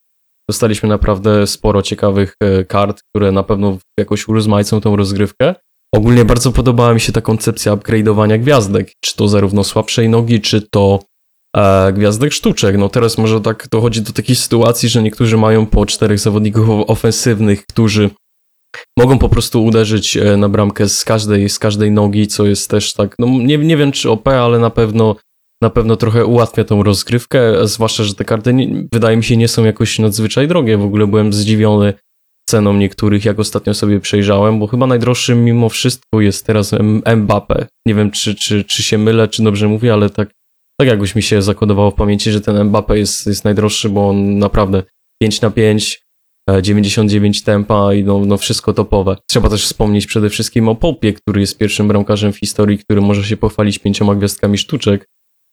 Dostaliśmy 0.49 0.89
naprawdę 0.89 1.47
sporo 1.47 1.81
ciekawych 1.81 2.35
e, 2.39 2.65
kart, 2.65 3.01
które 3.09 3.31
na 3.31 3.43
pewno 3.43 3.77
jakoś 3.99 4.27
urozmaicą 4.27 4.81
tą 4.81 4.95
rozgrywkę. 4.95 5.55
Ogólnie 5.95 6.25
bardzo 6.25 6.51
podobała 6.51 6.93
mi 6.93 6.99
się 6.99 7.11
ta 7.11 7.21
koncepcja 7.21 7.75
upgrade'owania 7.75 8.39
gwiazdek, 8.39 8.91
czy 9.05 9.15
to 9.15 9.27
zarówno 9.27 9.63
słabszej 9.63 10.09
nogi, 10.09 10.41
czy 10.41 10.61
to 10.61 10.99
e, 11.57 11.93
gwiazdek 11.93 12.33
sztuczek. 12.33 12.77
No 12.77 12.89
teraz 12.89 13.17
może 13.17 13.41
tak 13.41 13.67
dochodzi 13.71 14.01
do 14.01 14.13
takiej 14.13 14.35
sytuacji, 14.35 14.89
że 14.89 15.03
niektórzy 15.03 15.37
mają 15.37 15.65
po 15.65 15.85
czterech 15.85 16.19
zawodników 16.19 16.69
ofensywnych, 16.87 17.65
którzy 17.65 18.09
mogą 18.99 19.19
po 19.19 19.29
prostu 19.29 19.65
uderzyć 19.65 20.17
e, 20.17 20.37
na 20.37 20.49
bramkę 20.49 20.89
z 20.89 21.05
każdej, 21.05 21.49
z 21.49 21.59
każdej 21.59 21.91
nogi, 21.91 22.27
co 22.27 22.45
jest 22.45 22.69
też 22.69 22.93
tak, 22.93 23.15
no 23.19 23.27
nie, 23.27 23.57
nie 23.57 23.77
wiem 23.77 23.91
czy 23.91 24.09
OP, 24.09 24.27
ale 24.27 24.59
na 24.59 24.69
pewno 24.69 25.15
na 25.61 25.69
pewno 25.69 25.95
trochę 25.95 26.25
ułatwia 26.25 26.63
tą 26.63 26.83
rozgrywkę, 26.83 27.67
zwłaszcza, 27.67 28.03
że 28.03 28.15
te 28.15 28.25
karty 28.25 28.53
nie, 28.53 28.87
wydaje 28.93 29.17
mi 29.17 29.23
się 29.23 29.37
nie 29.37 29.47
są 29.47 29.65
jakoś 29.65 29.99
nadzwyczaj 29.99 30.47
drogie. 30.47 30.77
W 30.77 30.83
ogóle 30.83 31.07
byłem 31.07 31.33
zdziwiony 31.33 31.93
ceną 32.49 32.73
niektórych, 32.73 33.25
jak 33.25 33.39
ostatnio 33.39 33.73
sobie 33.73 33.99
przejrzałem, 33.99 34.59
bo 34.59 34.67
chyba 34.67 34.87
najdroższym 34.87 35.45
mimo 35.45 35.69
wszystko 35.69 36.21
jest 36.21 36.45
teraz 36.45 36.75
Mbappe. 37.15 37.67
Nie 37.85 37.95
wiem, 37.95 38.11
czy, 38.11 38.35
czy, 38.35 38.63
czy 38.63 38.83
się 38.83 38.97
mylę, 38.97 39.27
czy 39.27 39.43
dobrze 39.43 39.67
mówię, 39.67 39.93
ale 39.93 40.09
tak, 40.09 40.29
tak 40.79 40.87
jakoś 40.87 41.15
mi 41.15 41.21
się 41.21 41.41
zakodowało 41.41 41.91
w 41.91 41.95
pamięci, 41.95 42.31
że 42.31 42.41
ten 42.41 42.63
Mbappe 42.63 42.99
jest, 42.99 43.27
jest 43.27 43.45
najdroższy, 43.45 43.89
bo 43.89 44.09
on 44.09 44.39
naprawdę 44.39 44.83
5 45.21 45.41
na 45.41 45.51
5 45.51 46.07
99 46.61 47.39
e, 47.39 47.45
tempa 47.45 47.93
i 47.93 48.03
no, 48.03 48.25
no 48.25 48.37
wszystko 48.37 48.73
topowe. 48.73 49.17
Trzeba 49.29 49.49
też 49.49 49.65
wspomnieć 49.65 50.08
przede 50.08 50.29
wszystkim 50.29 50.69
o 50.69 50.75
Popie, 50.75 51.13
który 51.13 51.41
jest 51.41 51.58
pierwszym 51.58 51.88
bramkarzem 51.88 52.34
w 52.34 52.38
historii, 52.38 52.77
który 52.77 53.01
może 53.01 53.23
się 53.23 53.38
pochwalić 53.38 53.79
pięcioma 53.79 54.15
gwiazdkami 54.15 54.58
sztuczek 54.58 55.08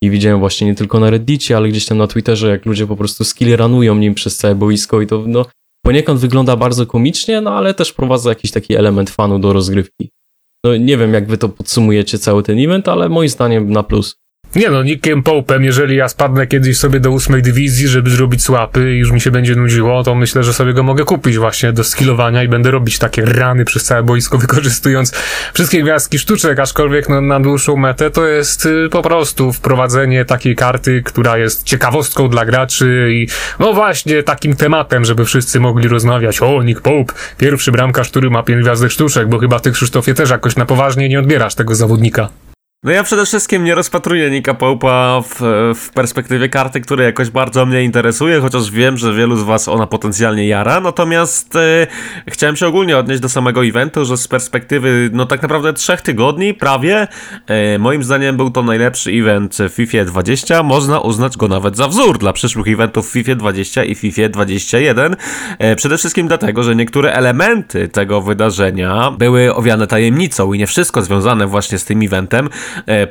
i 0.04 0.10
widziałem 0.10 0.40
właśnie 0.40 0.66
nie 0.66 0.74
tylko 0.74 1.00
na 1.00 1.10
Reddicie, 1.10 1.56
ale 1.56 1.68
gdzieś 1.68 1.86
tam 1.86 1.98
na 1.98 2.06
Twitterze, 2.06 2.48
jak 2.48 2.66
ludzie 2.66 2.86
po 2.86 2.96
prostu 2.96 3.24
skillranują 3.24 3.94
nim 3.94 4.14
przez 4.14 4.36
całe 4.36 4.54
boisko 4.54 5.00
i 5.00 5.06
to 5.06 5.24
no, 5.26 5.46
poniekąd 5.84 6.20
wygląda 6.20 6.56
bardzo 6.56 6.86
komicznie, 6.86 7.40
no 7.40 7.50
ale 7.50 7.74
też 7.74 7.92
prowadza 7.92 8.28
jakiś 8.28 8.50
taki 8.50 8.74
element 8.74 9.10
fanu 9.10 9.38
do 9.38 9.52
rozgrywki. 9.52 10.10
No 10.64 10.76
nie 10.76 10.96
wiem, 10.96 11.14
jak 11.14 11.26
wy 11.28 11.38
to 11.38 11.48
podsumujecie 11.48 12.18
cały 12.18 12.42
ten 12.42 12.58
event, 12.58 12.88
ale 12.88 13.08
moim 13.08 13.28
zdaniem 13.28 13.70
na 13.70 13.82
plus. 13.82 14.16
Nie 14.56 14.70
no, 14.70 14.82
Nickiem 14.82 15.22
Pope'em, 15.22 15.62
jeżeli 15.62 15.96
ja 15.96 16.08
spadnę 16.08 16.46
kiedyś 16.46 16.78
sobie 16.78 17.00
do 17.00 17.10
ósmej 17.10 17.42
dywizji, 17.42 17.88
żeby 17.88 18.10
zrobić 18.10 18.42
słapy 18.42 18.94
i 18.94 18.98
już 18.98 19.10
mi 19.10 19.20
się 19.20 19.30
będzie 19.30 19.56
nudziło, 19.56 20.02
to 20.02 20.14
myślę, 20.14 20.44
że 20.44 20.52
sobie 20.52 20.72
go 20.72 20.82
mogę 20.82 21.04
kupić 21.04 21.38
właśnie 21.38 21.72
do 21.72 21.84
skillowania 21.84 22.42
i 22.42 22.48
będę 22.48 22.70
robić 22.70 22.98
takie 22.98 23.24
rany 23.24 23.64
przez 23.64 23.84
całe 23.84 24.02
boisko, 24.02 24.38
wykorzystując 24.44 25.12
wszystkie 25.54 25.82
gwiazdki 25.82 26.18
sztuczek, 26.18 26.58
aczkolwiek 26.58 27.08
no, 27.08 27.20
na 27.20 27.40
dłuższą 27.40 27.76
metę 27.76 28.10
to 28.10 28.26
jest 28.26 28.66
y, 28.66 28.88
po 28.90 29.02
prostu 29.02 29.52
wprowadzenie 29.52 30.24
takiej 30.24 30.56
karty, 30.56 31.02
która 31.02 31.38
jest 31.38 31.64
ciekawostką 31.64 32.28
dla 32.28 32.44
graczy 32.44 33.08
i 33.12 33.28
no 33.58 33.72
właśnie 33.72 34.22
takim 34.22 34.56
tematem, 34.56 35.04
żeby 35.04 35.24
wszyscy 35.24 35.60
mogli 35.60 35.88
rozmawiać. 35.88 36.42
O, 36.42 36.62
Nick 36.62 36.80
Pope, 36.80 37.14
pierwszy 37.38 37.72
bramkarz, 37.72 38.10
który 38.10 38.30
ma 38.30 38.42
pięć 38.42 38.62
gwiazdek 38.62 38.90
sztuczek, 38.90 39.28
bo 39.28 39.38
chyba 39.38 39.60
ty 39.60 39.70
Krzysztofie 39.70 40.14
też 40.14 40.30
jakoś 40.30 40.56
na 40.56 40.66
poważnie 40.66 41.08
nie 41.08 41.18
odbierasz 41.18 41.54
tego 41.54 41.74
zawodnika. 41.74 42.28
No 42.84 42.92
ja 42.92 43.02
przede 43.02 43.26
wszystkim 43.26 43.64
nie 43.64 43.74
rozpatruję 43.74 44.30
Nika 44.30 44.54
Pope'a 44.54 45.22
w, 45.22 45.40
w, 45.78 45.90
perspektywie 45.90 46.48
karty, 46.48 46.80
która 46.80 47.04
jakoś 47.04 47.30
bardzo 47.30 47.66
mnie 47.66 47.84
interesuje, 47.84 48.40
chociaż 48.40 48.70
wiem, 48.70 48.98
że 48.98 49.14
wielu 49.14 49.36
z 49.36 49.42
was 49.42 49.68
ona 49.68 49.86
potencjalnie 49.86 50.48
jara, 50.48 50.80
natomiast 50.80 51.56
e, 51.56 51.86
chciałem 52.28 52.56
się 52.56 52.66
ogólnie 52.66 52.98
odnieść 52.98 53.20
do 53.20 53.28
samego 53.28 53.64
eventu, 53.64 54.04
że 54.04 54.16
z 54.16 54.28
perspektywy 54.28 55.10
no 55.12 55.26
tak 55.26 55.42
naprawdę 55.42 55.72
trzech 55.72 56.00
tygodni 56.00 56.54
prawie, 56.54 57.08
e, 57.46 57.78
moim 57.78 58.04
zdaniem 58.04 58.36
był 58.36 58.50
to 58.50 58.62
najlepszy 58.62 59.10
event 59.10 59.56
w 59.58 59.70
FIFA 59.70 60.04
20, 60.04 60.62
można 60.62 61.00
uznać 61.00 61.36
go 61.36 61.48
nawet 61.48 61.76
za 61.76 61.88
wzór 61.88 62.18
dla 62.18 62.32
przyszłych 62.32 62.68
eventów 62.68 63.08
w 63.08 63.12
FIFA 63.12 63.34
20 63.34 63.84
i 63.84 63.94
FIFA 63.94 64.28
21, 64.28 65.16
e, 65.58 65.76
przede 65.76 65.98
wszystkim 65.98 66.28
dlatego, 66.28 66.62
że 66.62 66.76
niektóre 66.76 67.12
elementy 67.12 67.88
tego 67.88 68.20
wydarzenia 68.20 69.10
były 69.10 69.54
owiane 69.54 69.86
tajemnicą 69.86 70.52
i 70.52 70.58
nie 70.58 70.66
wszystko 70.66 71.02
związane 71.02 71.46
właśnie 71.46 71.78
z 71.78 71.84
tym 71.84 72.02
eventem 72.02 72.48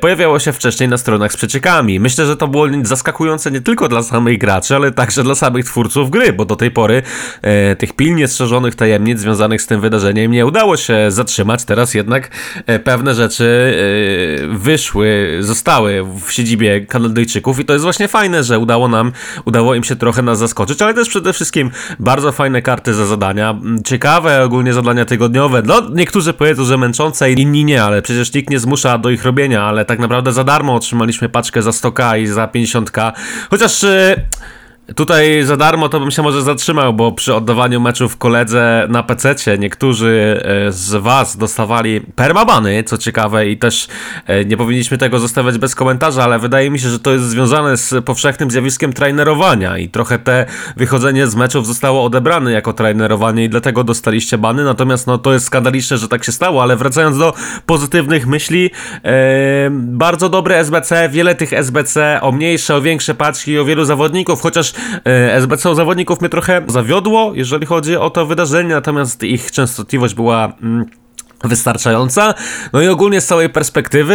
pojawiało 0.00 0.38
się 0.38 0.52
wcześniej 0.52 0.88
na 0.88 0.98
stronach 0.98 1.32
z 1.32 1.36
przeciekami. 1.36 2.00
Myślę, 2.00 2.26
że 2.26 2.36
to 2.36 2.48
było 2.48 2.66
zaskakujące 2.82 3.50
nie 3.50 3.60
tylko 3.60 3.88
dla 3.88 4.02
samych 4.02 4.38
graczy, 4.38 4.76
ale 4.76 4.92
także 4.92 5.22
dla 5.22 5.34
samych 5.34 5.64
twórców 5.64 6.10
gry, 6.10 6.32
bo 6.32 6.44
do 6.44 6.56
tej 6.56 6.70
pory 6.70 7.02
e, 7.42 7.76
tych 7.76 7.92
pilnie 7.92 8.28
strzeżonych 8.28 8.74
tajemnic 8.74 9.20
związanych 9.20 9.62
z 9.62 9.66
tym 9.66 9.80
wydarzeniem 9.80 10.32
nie 10.32 10.46
udało 10.46 10.76
się 10.76 11.10
zatrzymać. 11.10 11.64
Teraz 11.64 11.94
jednak 11.94 12.30
e, 12.66 12.78
pewne 12.78 13.14
rzeczy 13.14 13.74
e, 14.44 14.56
wyszły, 14.56 15.38
zostały 15.40 16.04
w 16.26 16.32
siedzibie 16.32 16.80
Kanadyjczyków 16.86 17.60
i 17.60 17.64
to 17.64 17.72
jest 17.72 17.82
właśnie 17.82 18.08
fajne, 18.08 18.44
że 18.44 18.58
udało 18.58 18.88
nam, 18.88 19.12
udało 19.44 19.74
im 19.74 19.84
się 19.84 19.96
trochę 19.96 20.22
nas 20.22 20.38
zaskoczyć, 20.38 20.82
ale 20.82 20.94
też 20.94 21.08
przede 21.08 21.32
wszystkim 21.32 21.70
bardzo 21.98 22.32
fajne 22.32 22.62
karty 22.62 22.94
za 22.94 23.06
zadania. 23.06 23.58
Ciekawe 23.84 24.44
ogólnie 24.44 24.72
zadania 24.72 25.04
tygodniowe. 25.04 25.62
No, 25.66 25.82
niektórzy 25.94 26.32
powiedzą, 26.32 26.64
że 26.64 26.78
męczące, 26.78 27.32
inni 27.32 27.64
nie, 27.64 27.82
ale 27.82 28.02
przecież 28.02 28.34
nikt 28.34 28.50
nie 28.50 28.58
zmusza 28.58 28.98
do 28.98 29.10
ich 29.10 29.24
robienia 29.24 29.53
ale 29.62 29.84
tak 29.84 29.98
naprawdę 29.98 30.32
za 30.32 30.44
darmo 30.44 30.74
otrzymaliśmy 30.74 31.28
paczkę 31.28 31.62
za 31.62 31.70
100k 31.70 32.20
i 32.20 32.26
za 32.26 32.46
50k. 32.46 33.12
Chociaż. 33.50 33.84
Yy, 34.88 34.94
Tutaj 34.94 35.44
za 35.44 35.56
darmo 35.56 35.88
to 35.88 36.00
bym 36.00 36.10
się 36.10 36.22
może 36.22 36.42
zatrzymał, 36.42 36.94
bo 36.94 37.12
przy 37.12 37.34
oddawaniu 37.34 37.80
meczów 37.80 38.16
koledze 38.16 38.86
na 38.90 39.02
PC 39.02 39.34
niektórzy 39.58 40.42
e, 40.44 40.72
z 40.72 40.94
Was 40.94 41.36
dostawali 41.36 42.00
permabany, 42.00 42.84
co 42.84 42.98
ciekawe, 42.98 43.48
i 43.48 43.58
też 43.58 43.88
e, 44.26 44.44
nie 44.44 44.56
powinniśmy 44.56 44.98
tego 44.98 45.18
zostawiać 45.18 45.58
bez 45.58 45.74
komentarza, 45.74 46.24
ale 46.24 46.38
wydaje 46.38 46.70
mi 46.70 46.78
się, 46.78 46.88
że 46.88 46.98
to 46.98 47.12
jest 47.12 47.24
związane 47.24 47.76
z 47.76 48.04
powszechnym 48.04 48.50
zjawiskiem 48.50 48.92
trainerowania 48.92 49.78
i 49.78 49.88
trochę 49.88 50.18
te 50.18 50.46
wychodzenie 50.76 51.26
z 51.26 51.36
meczów 51.36 51.66
zostało 51.66 52.04
odebrane 52.04 52.52
jako 52.52 52.72
trainerowanie 52.72 53.44
i 53.44 53.48
dlatego 53.48 53.84
dostaliście 53.84 54.38
bany. 54.38 54.64
Natomiast 54.64 55.06
no, 55.06 55.18
to 55.18 55.32
jest 55.32 55.46
skandaliczne, 55.46 55.98
że 55.98 56.08
tak 56.08 56.24
się 56.24 56.32
stało, 56.32 56.62
ale 56.62 56.76
wracając 56.76 57.18
do 57.18 57.34
pozytywnych 57.66 58.26
myśli, 58.26 58.70
e, 59.04 59.70
bardzo 59.70 60.28
dobre 60.28 60.58
SBC, 60.58 61.08
wiele 61.08 61.34
tych 61.34 61.52
SBC 61.52 62.18
o 62.22 62.32
mniejsze, 62.32 62.76
o 62.76 62.80
większe 62.80 63.14
paczki, 63.14 63.58
o 63.58 63.64
wielu 63.64 63.84
zawodników, 63.84 64.40
chociaż 64.40 64.73
SBC 65.40 65.74
zawodników 65.74 66.20
mnie 66.20 66.28
trochę 66.28 66.62
zawiodło, 66.66 67.32
jeżeli 67.34 67.66
chodzi 67.66 67.96
o 67.96 68.10
to 68.10 68.26
wydarzenie, 68.26 68.74
natomiast 68.74 69.22
ich 69.22 69.50
częstotliwość 69.50 70.14
była... 70.14 70.52
Mm, 70.62 70.84
wystarczająca. 71.44 72.34
No 72.72 72.82
i 72.82 72.88
ogólnie 72.88 73.20
z 73.20 73.26
całej 73.26 73.50
perspektywy 73.50 74.14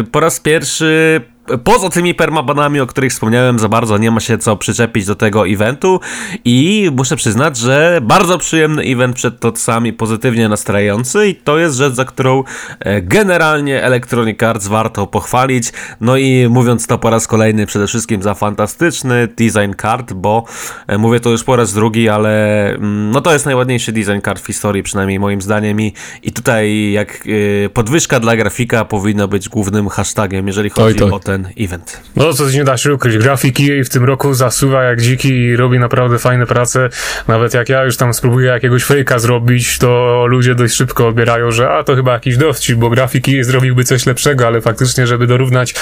y, 0.00 0.04
po 0.04 0.20
raz 0.20 0.40
pierwszy 0.40 1.20
Poza 1.64 1.90
tymi 1.90 2.14
permabanami, 2.14 2.80
o 2.80 2.86
których 2.86 3.12
wspomniałem, 3.12 3.58
za 3.58 3.68
bardzo 3.68 3.98
nie 3.98 4.10
ma 4.10 4.20
się 4.20 4.38
co 4.38 4.56
przyczepić 4.56 5.06
do 5.06 5.14
tego 5.14 5.48
eventu 5.48 6.00
i 6.44 6.90
muszę 6.96 7.16
przyznać, 7.16 7.56
że 7.56 8.00
bardzo 8.02 8.38
przyjemny 8.38 8.82
event 8.82 9.16
przed 9.16 9.40
Totsami, 9.40 9.92
pozytywnie 9.92 10.48
nastrajający 10.48 11.28
i 11.28 11.34
to 11.34 11.58
jest 11.58 11.76
rzecz, 11.76 11.94
za 11.94 12.04
którą 12.04 12.44
e, 12.80 13.02
generalnie 13.02 13.82
Electronic 13.82 14.42
Arts 14.42 14.66
warto 14.66 15.06
pochwalić. 15.06 15.72
No 16.00 16.16
i 16.16 16.48
mówiąc 16.50 16.86
to 16.86 16.98
po 16.98 17.10
raz 17.10 17.26
kolejny, 17.26 17.66
przede 17.66 17.86
wszystkim 17.86 18.22
za 18.22 18.34
fantastyczny 18.34 19.28
design 19.36 19.72
card, 19.80 20.12
bo 20.12 20.44
e, 20.86 20.98
mówię 20.98 21.20
to 21.20 21.30
już 21.30 21.44
po 21.44 21.56
raz 21.56 21.72
drugi, 21.72 22.08
ale 22.08 22.68
mm, 22.74 23.10
no 23.10 23.20
to 23.20 23.32
jest 23.32 23.46
najładniejszy 23.46 23.92
design 23.92 24.20
card 24.24 24.42
w 24.42 24.46
historii, 24.46 24.82
przynajmniej 24.82 25.20
moim 25.20 25.42
zdaniem 25.42 25.80
i, 25.80 25.92
i 26.22 26.32
tutaj 26.32 26.92
jak 26.92 27.28
e, 27.64 27.68
podwyżka 27.68 28.20
dla 28.20 28.36
grafika 28.36 28.84
powinna 28.84 29.26
być 29.26 29.48
głównym 29.48 29.88
hashtagiem, 29.88 30.46
jeżeli 30.46 30.70
chodzi 30.70 31.04
Oj, 31.04 31.10
o 31.10 31.18
ten 31.18 31.33
ten 31.34 31.48
event. 31.58 32.00
No 32.16 32.32
co 32.32 32.50
nie 32.50 32.64
da 32.64 32.76
się 32.76 32.94
ukryć, 32.94 33.18
grafiki 33.18 33.66
jej 33.66 33.84
w 33.84 33.88
tym 33.88 34.04
roku 34.04 34.34
zasuwa 34.34 34.82
jak 34.82 35.00
dziki 35.00 35.28
i 35.28 35.56
robi 35.56 35.78
naprawdę 35.78 36.18
fajne 36.18 36.46
prace. 36.46 36.88
Nawet 37.28 37.54
jak 37.54 37.68
ja 37.68 37.84
już 37.84 37.96
tam 37.96 38.14
spróbuję 38.14 38.46
jakiegoś 38.46 38.84
fejka 38.84 39.18
zrobić, 39.18 39.78
to 39.78 40.24
ludzie 40.28 40.54
dość 40.54 40.74
szybko 40.74 41.08
odbierają, 41.08 41.50
że 41.50 41.70
a 41.70 41.84
to 41.84 41.94
chyba 41.94 42.12
jakiś 42.12 42.36
dowcip, 42.36 42.78
bo 42.78 42.90
grafiki 42.90 43.32
jej 43.32 43.44
zrobiłby 43.44 43.84
coś 43.84 44.06
lepszego, 44.06 44.46
ale 44.46 44.60
faktycznie, 44.60 45.06
żeby 45.06 45.26
dorównać 45.26 45.74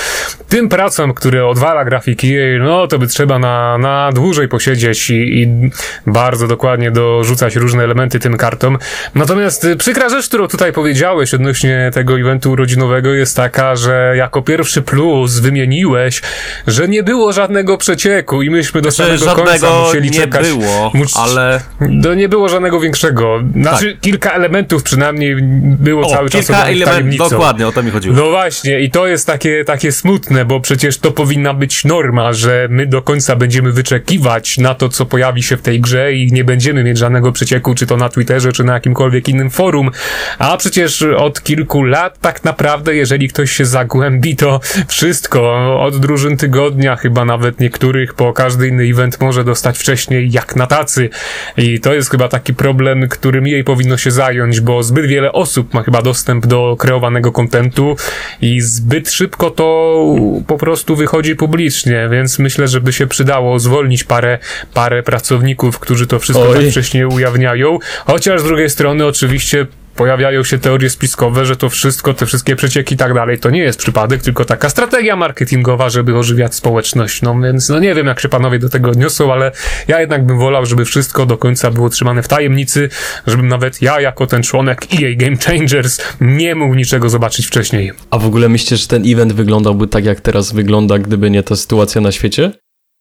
tym 0.49 0.69
pracom, 0.69 1.15
które 1.15 1.47
odwala 1.47 1.85
grafiki 1.85 2.29
jej, 2.33 2.61
no 2.61 2.87
to 2.87 2.99
by 2.99 3.07
trzeba 3.07 3.39
na, 3.39 3.79
na 3.79 4.13
dłużej 4.13 4.49
posiedzieć 4.49 5.11
i, 5.11 5.15
i 5.15 5.71
bardzo 6.07 6.49
dokładnie 6.49 6.91
dorzucać 6.91 7.57
różne 7.57 7.85
elementy 7.85 8.19
tym 8.19 8.37
kartom. 8.37 8.79
Natomiast 9.15 9.67
przykra 9.79 10.09
rzecz, 10.09 10.29
którą 10.29 10.49
tutaj 10.49 10.73
powiedziałeś 10.73 11.35
odnośnie 11.35 11.91
tego 11.95 12.21
eventu 12.21 12.53
urodzinowego 12.53 13.15
jest 13.15 13.37
taka, 13.37 13.77
że 13.77 14.15
jako 14.17 14.43
pierwszy 14.43 14.83
plus 14.83 15.42
wymieniłeś, 15.43 16.23
że 16.67 16.89
nie 16.89 17.03
było 17.03 17.33
żadnego 17.33 17.79
przecieku 17.79 18.43
i 18.43 18.51
myśmy 18.51 18.83
do 18.83 18.91
znaczy, 18.91 19.19
samego 19.19 19.45
końca 19.45 19.81
musieli 19.81 20.11
nie 20.11 20.21
czekać. 20.21 20.49
było, 20.49 20.91
mus... 20.95 21.17
ale... 21.17 21.61
To 22.03 22.15
nie 22.15 22.29
było 22.29 22.49
żadnego 22.49 22.81
większego. 22.81 23.41
Znaczy, 23.57 23.93
tak. 23.93 24.01
kilka 24.01 24.31
elementów 24.31 24.83
przynajmniej 24.83 25.37
było 25.63 26.07
o, 26.07 26.11
cały 26.11 26.31
czas 26.31 26.47
kilka 26.47 26.65
elementów, 26.65 27.31
Dokładnie, 27.31 27.69
o 27.69 27.73
to 27.73 27.83
mi 27.83 27.91
chodziło. 27.91 28.17
No 28.17 28.31
właśnie, 28.31 28.81
i 28.81 28.91
to 28.91 29.07
jest 29.07 29.27
takie, 29.27 29.65
takie 29.65 29.93
smutne, 29.93 30.45
bo 30.45 30.61
przecież 30.61 30.99
to 30.99 31.13
powinna 31.13 31.55
być 31.55 31.85
norma, 31.85 32.33
że 32.33 32.67
my 32.71 32.87
do 32.87 33.03
końca 33.03 33.37
będziemy 33.37 33.73
wyczekiwać 33.73 34.59
na 34.59 34.75
to, 34.75 34.89
co 34.89 35.07
pojawi 35.07 35.43
się 35.43 35.57
w 35.57 35.63
tej 35.63 35.81
grze 35.81 36.15
i 36.15 36.33
nie 36.33 36.45
będziemy 36.45 36.85
mieć 36.85 36.99
żadnego 36.99 37.33
przecieku, 37.33 37.75
czy 37.75 37.87
to 37.87 37.97
na 37.97 38.09
Twitterze, 38.09 38.53
czy 38.53 38.65
na 38.65 38.75
jakimkolwiek 38.75 39.29
innym 39.29 39.51
forum. 39.51 39.91
A 40.39 40.57
przecież 40.57 41.03
od 41.03 41.43
kilku 41.43 41.83
lat 41.83 42.19
tak 42.21 42.45
naprawdę, 42.45 42.95
jeżeli 42.95 43.29
ktoś 43.29 43.53
się 43.53 43.65
zagłębi, 43.65 44.37
to 44.37 44.61
wszystko 44.89 45.32
od 45.79 45.97
drużyn 45.97 46.37
tygodnia, 46.37 46.97
chyba 46.97 47.25
nawet 47.25 47.61
niektórych 47.61 48.15
po 48.15 48.33
każdy 48.33 48.69
inny 48.69 48.85
event 48.85 49.21
może 49.21 49.45
dostać 49.45 49.79
wcześniej 49.79 50.31
jak 50.31 50.57
na 50.57 50.67
tacy. 50.67 51.11
I 51.57 51.81
to 51.81 51.95
jest 51.95 52.11
chyba 52.11 52.29
taki 52.29 52.55
problem, 52.55 53.09
którym 53.09 53.47
jej 53.47 53.65
powinno 53.65 53.97
się 53.97 54.11
zająć, 54.11 54.61
bo 54.61 54.83
zbyt 54.83 55.07
wiele 55.07 55.33
osób 55.33 55.75
ma 55.75 55.83
chyba 55.83 56.03
dostęp 56.03 56.47
do 56.47 56.77
kreowanego 56.79 57.33
kontentu 57.33 57.97
i 58.41 58.61
zbyt 58.61 59.11
szybko 59.11 59.51
to 59.51 60.05
po 60.47 60.59
prostu 60.59 60.97
wychodzi 60.97 61.37
publicznie, 61.37 62.09
więc 62.11 62.39
myślę, 62.39 62.69
że 62.69 62.81
by 62.81 62.93
się 62.93 63.07
przydało 63.07 63.59
zwolnić 63.59 64.05
parę, 64.05 64.39
parę 64.75 65.03
pracowników, 65.03 65.79
którzy 65.79 66.07
to 66.07 66.19
wszystko 66.19 66.49
Oj. 66.49 66.57
tak 66.57 66.71
wcześnie 66.71 67.09
ujawniają. 67.09 67.79
Chociaż 68.07 68.41
z 68.41 68.45
drugiej 68.45 68.71
strony 68.71 69.07
oczywiście 69.07 69.67
pojawiają 69.97 70.45
się 70.45 70.59
teorie 70.59 70.91
spiskowe, 70.91 71.47
że 71.47 71.57
to 71.57 71.71
wszystko, 71.71 72.15
te 72.15 72.27
wszystkie 72.27 72.57
przecieki 72.57 72.95
i 72.95 72.99
tak 72.99 73.15
dalej, 73.15 73.39
to 73.39 73.51
nie 73.51 73.61
jest 73.61 73.79
przypadek, 73.79 74.23
tylko 74.23 74.45
taka 74.45 74.69
strategia 74.69 75.17
marketingowa, 75.17 75.91
żeby 75.91 76.19
ożywiać 76.19 76.55
społeczność. 76.55 77.23
No 77.23 77.41
więc, 77.41 77.69
no 77.69 77.79
nie 77.79 77.95
wiem, 77.95 78.07
jak 78.07 78.21
się 78.21 78.29
panowie 78.29 78.59
do 78.59 78.69
tego 78.69 78.91
odniosą, 78.91 79.33
ale 79.33 79.53
ja 79.89 80.01
jednak 80.01 80.27
bym 80.27 80.39
wolał, 80.39 80.67
żeby 80.67 80.85
wszystko 80.85 81.27
do 81.27 81.39
końca 81.39 81.71
było 81.71 81.89
trzymane 81.89 82.23
w 82.23 82.29
tajemnicy, 82.29 82.89
żebym 83.27 83.49
nawet 83.49 83.83
ja, 83.83 84.01
jako 84.01 84.27
ten 84.27 84.43
członek 84.43 84.87
EA 84.95 85.17
Game 85.17 85.37
Changers, 85.37 86.01
nie 86.21 86.55
mógł 86.55 86.75
niczego 86.75 87.11
zobaczyć 87.11 87.47
wcześniej. 87.47 87.93
A 88.11 88.19
w 88.19 88.27
ogóle 88.27 88.49
myślicie, 88.49 88.77
że 88.77 88.87
ten 88.87 89.03
event 89.07 89.33
wyglądałby 89.33 89.89
tak, 89.89 90.05
jak 90.05 90.21
teraz 90.21 90.53
wygląda, 90.53 90.99
gdyby 90.99 91.31
nie 91.31 91.43
ta 91.43 91.57
sytuacja 91.57 92.01
na 92.01 92.13
świecie? 92.13 92.53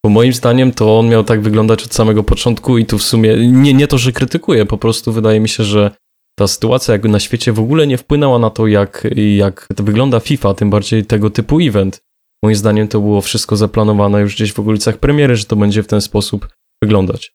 Bo 0.05 0.09
moim 0.09 0.33
zdaniem 0.33 0.71
to 0.71 0.99
on 0.99 1.09
miał 1.09 1.23
tak 1.23 1.41
wyglądać 1.41 1.83
od 1.83 1.93
samego 1.93 2.23
początku 2.23 2.77
i 2.77 2.85
tu 2.85 2.97
w 2.97 3.03
sumie, 3.03 3.51
nie, 3.51 3.73
nie 3.73 3.87
to, 3.87 3.97
że 3.97 4.11
krytykuję, 4.11 4.65
po 4.65 4.77
prostu 4.77 5.11
wydaje 5.11 5.39
mi 5.39 5.49
się, 5.49 5.63
że 5.63 5.91
ta 6.35 6.47
sytuacja 6.47 6.91
jakby 6.91 7.09
na 7.09 7.19
świecie 7.19 7.51
w 7.51 7.59
ogóle 7.59 7.87
nie 7.87 7.97
wpłynęła 7.97 8.39
na 8.39 8.49
to, 8.49 8.67
jak, 8.67 9.07
jak 9.35 9.67
to 9.75 9.83
wygląda 9.83 10.19
FIFA, 10.19 10.53
tym 10.53 10.69
bardziej 10.69 11.05
tego 11.05 11.29
typu 11.29 11.59
event. 11.59 12.01
Moim 12.43 12.55
zdaniem 12.55 12.87
to 12.87 13.01
było 13.01 13.21
wszystko 13.21 13.55
zaplanowane 13.55 14.21
już 14.21 14.35
gdzieś 14.35 14.53
w 14.53 14.59
okolicach 14.59 14.97
premiery, 14.97 15.35
że 15.35 15.45
to 15.45 15.55
będzie 15.55 15.83
w 15.83 15.87
ten 15.87 16.01
sposób 16.01 16.47
wyglądać. 16.83 17.33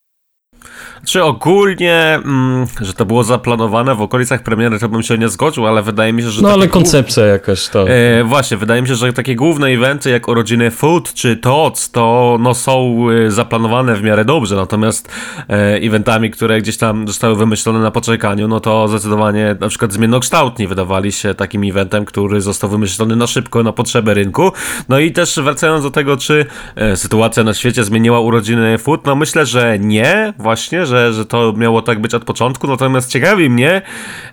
Czy 1.05 1.23
ogólnie, 1.23 2.19
mm, 2.25 2.67
że 2.81 2.93
to 2.93 3.05
było 3.05 3.23
zaplanowane 3.23 3.95
w 3.95 4.01
okolicach 4.01 4.43
premiery, 4.43 4.79
to 4.79 4.89
bym 4.89 5.03
się 5.03 5.17
nie 5.17 5.29
zgodził, 5.29 5.67
ale 5.67 5.81
wydaje 5.81 6.13
mi 6.13 6.21
się, 6.23 6.29
że... 6.29 6.41
No 6.41 6.49
ale 6.49 6.67
koncepcja 6.67 7.25
jakaś, 7.25 7.67
tak. 7.67 7.87
E, 7.89 8.23
właśnie, 8.23 8.57
wydaje 8.57 8.81
mi 8.81 8.87
się, 8.87 8.95
że 8.95 9.13
takie 9.13 9.35
główne 9.35 9.67
eventy 9.67 10.09
jak 10.09 10.27
urodziny 10.27 10.71
Food 10.71 11.13
czy 11.13 11.37
TOC, 11.37 11.91
to 11.91 12.37
no, 12.39 12.53
są 12.53 13.05
e, 13.09 13.31
zaplanowane 13.31 13.95
w 13.95 14.03
miarę 14.03 14.25
dobrze, 14.25 14.55
natomiast 14.55 15.09
e, 15.49 15.53
eventami, 15.75 16.31
które 16.31 16.61
gdzieś 16.61 16.77
tam 16.77 17.07
zostały 17.07 17.35
wymyślone 17.35 17.79
na 17.79 17.91
poczekaniu, 17.91 18.47
no 18.47 18.59
to 18.59 18.87
zdecydowanie 18.87 19.55
na 19.59 19.69
przykład 19.69 19.93
zmiennokształtni 19.93 20.67
wydawali 20.67 21.11
się 21.11 21.33
takim 21.33 21.63
eventem, 21.63 22.05
który 22.05 22.41
został 22.41 22.69
wymyślony 22.69 23.15
na 23.15 23.27
szybko, 23.27 23.63
na 23.63 23.71
potrzeby 23.71 24.13
rynku. 24.13 24.51
No 24.89 24.99
i 24.99 25.11
też 25.11 25.39
wracając 25.39 25.83
do 25.83 25.91
tego, 25.91 26.17
czy 26.17 26.45
e, 26.75 26.97
sytuacja 26.97 27.43
na 27.43 27.53
świecie 27.53 27.83
zmieniła 27.83 28.19
urodziny 28.19 28.77
Food, 28.77 29.05
no 29.05 29.15
myślę, 29.15 29.45
że 29.45 29.79
nie, 29.79 30.33
właśnie, 30.37 30.85
że, 30.87 31.13
że 31.13 31.25
to 31.25 31.53
miało 31.57 31.81
tak 31.81 32.01
być 32.01 32.13
od 32.13 32.25
początku, 32.25 32.67
natomiast 32.67 33.09
ciekawi 33.09 33.49
mnie, 33.49 33.81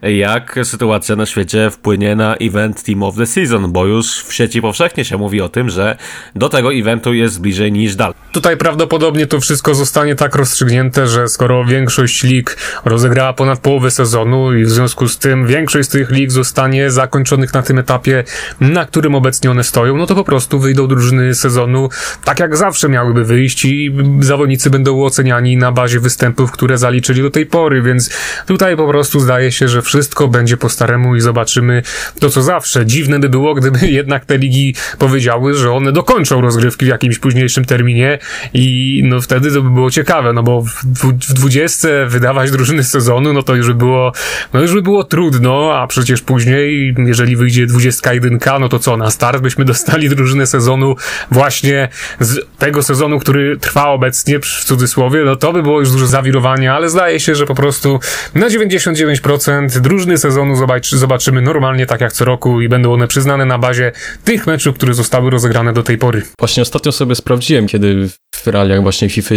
jak 0.03 0.59
sytuacja 0.62 1.17
na 1.17 1.27
świecie 1.27 1.71
wpłynie 1.71 2.17
na 2.17 2.37
event 2.37 2.83
Team 2.83 3.03
of 3.03 3.17
the 3.17 3.27
Season, 3.27 3.73
bo 3.73 3.87
już 3.87 4.25
w 4.25 4.33
sieci 4.33 4.62
powszechnie 4.62 5.05
się 5.05 5.19
mówi 5.19 5.40
o 5.40 5.49
tym, 5.49 5.71
że 5.71 5.97
do 6.35 6.49
tego 6.49 6.75
eventu 6.75 7.14
jest 7.14 7.40
bliżej 7.40 7.73
niż 7.73 7.97
dalej. 7.97 8.14
Tutaj 8.33 8.57
prawdopodobnie 8.57 9.27
to 9.27 9.40
wszystko 9.40 9.75
zostanie 9.75 10.14
tak 10.14 10.35
rozstrzygnięte, 10.35 11.07
że 11.07 11.29
skoro 11.29 11.64
większość 11.64 12.23
lig 12.23 12.57
rozegrała 12.85 13.33
ponad 13.33 13.59
połowę 13.59 13.90
sezonu 13.90 14.55
i 14.55 14.64
w 14.64 14.71
związku 14.71 15.09
z 15.09 15.19
tym 15.19 15.47
większość 15.47 15.88
z 15.88 15.93
tych 15.93 16.11
lig 16.11 16.33
zostanie 16.33 16.90
zakończonych 16.90 17.55
na 17.55 17.62
tym 17.62 17.79
etapie, 17.79 18.25
na 18.61 18.85
którym 18.85 19.14
obecnie 19.14 19.51
one 19.51 19.64
stoją, 19.64 19.97
no 19.97 20.07
to 20.07 20.14
po 20.14 20.25
prostu 20.25 20.59
wyjdą 20.59 20.88
drużyny 20.88 21.35
sezonu 21.35 21.88
tak 22.25 22.40
jak 22.40 22.57
zawsze 22.57 22.88
miałyby 22.88 23.25
wyjść 23.25 23.64
i 23.64 23.97
zawodnicy 24.21 24.71
będą 24.71 25.05
oceniani 25.05 25.57
na 25.57 25.73
bazie 25.73 26.01
występu 26.01 26.43
które 26.52 26.78
zaliczyli 26.78 27.22
do 27.22 27.30
tej 27.30 27.46
pory, 27.46 27.83
więc 27.83 28.11
tutaj 28.46 28.76
po 28.76 28.88
prostu 28.88 29.20
zdaje 29.20 29.52
się, 29.52 29.68
że 29.68 29.83
wszystko 29.83 30.28
będzie 30.28 30.57
po 30.57 30.68
staremu 30.68 31.16
i 31.16 31.20
zobaczymy 31.20 31.83
to, 32.20 32.30
co 32.30 32.42
zawsze. 32.42 32.87
Dziwne 32.87 33.18
by 33.18 33.28
było, 33.28 33.54
gdyby 33.54 33.87
jednak 34.00 34.24
te 34.24 34.38
ligi 34.38 34.74
powiedziały, 34.98 35.54
że 35.54 35.72
one 35.72 35.92
dokończą 35.92 36.40
rozgrywki 36.40 36.85
w 36.85 36.88
jakimś 36.88 37.18
późniejszym 37.18 37.64
terminie 37.64 38.18
i 38.54 39.02
no 39.04 39.20
wtedy 39.20 39.52
to 39.52 39.62
by 39.62 39.70
było 39.70 39.90
ciekawe, 39.90 40.33
no 40.33 40.42
bo 40.42 40.62
w, 40.62 41.35
20 41.35 41.88
wydawać 42.07 42.50
drużyny 42.50 42.85
sezonu, 42.85 43.33
no 43.33 43.42
to 43.42 43.54
już 43.54 43.66
by 43.66 43.74
było, 43.74 44.12
no 44.52 44.61
już 44.61 44.74
by 44.74 44.83
było 44.83 45.04
trudno, 45.04 45.74
a 45.74 45.87
przecież 45.87 46.20
później, 46.22 46.94
jeżeli 46.98 47.37
wyjdzie 47.37 47.66
21, 47.66 48.38
no 48.61 48.68
to 48.68 48.78
co, 48.78 48.96
na 48.96 49.11
start 49.11 49.42
byśmy 49.42 49.64
dostali 49.64 50.09
drużynę 50.09 50.46
sezonu 50.46 50.96
właśnie 51.30 51.88
z 52.20 52.40
tego 52.59 52.83
sezonu, 52.83 53.18
który 53.18 53.57
trwa 53.57 53.88
obecnie, 53.88 54.40
w 54.40 54.64
cudzysłowie, 54.64 55.22
no 55.24 55.37
to 55.37 55.52
by 55.52 55.62
było 55.62 55.80
już 55.80 55.90
dużo 55.90 56.07
zawir 56.07 56.34
ale 56.73 56.90
zdaje 56.90 57.20
się, 57.20 57.35
że 57.35 57.47
po 57.47 57.55
prostu 57.55 57.99
na 58.35 58.49
99% 58.49 59.81
drużyny 59.81 60.18
sezonu 60.18 60.57
zobaczy, 60.57 60.99
zobaczymy 60.99 61.42
normalnie 61.42 61.87
tak 61.87 62.01
jak 62.01 62.12
co 62.12 62.25
roku 62.25 62.61
i 62.61 62.68
będą 62.68 62.92
one 62.92 63.09
przyznane 63.09 63.44
na 63.44 63.59
bazie 63.59 63.92
tych 64.25 64.47
meczów, 64.47 64.75
które 64.75 64.94
zostały 64.94 65.31
rozegrane 65.31 65.73
do 65.73 65.83
tej 65.83 65.99
pory. 65.99 66.23
Właśnie 66.38 66.62
ostatnio 66.62 66.92
sobie 66.92 67.14
sprawdziłem, 67.14 67.66
kiedy 67.66 68.09
w 68.35 68.47
realiach 68.47 68.83
właśnie 68.83 69.09
FIFA 69.09 69.35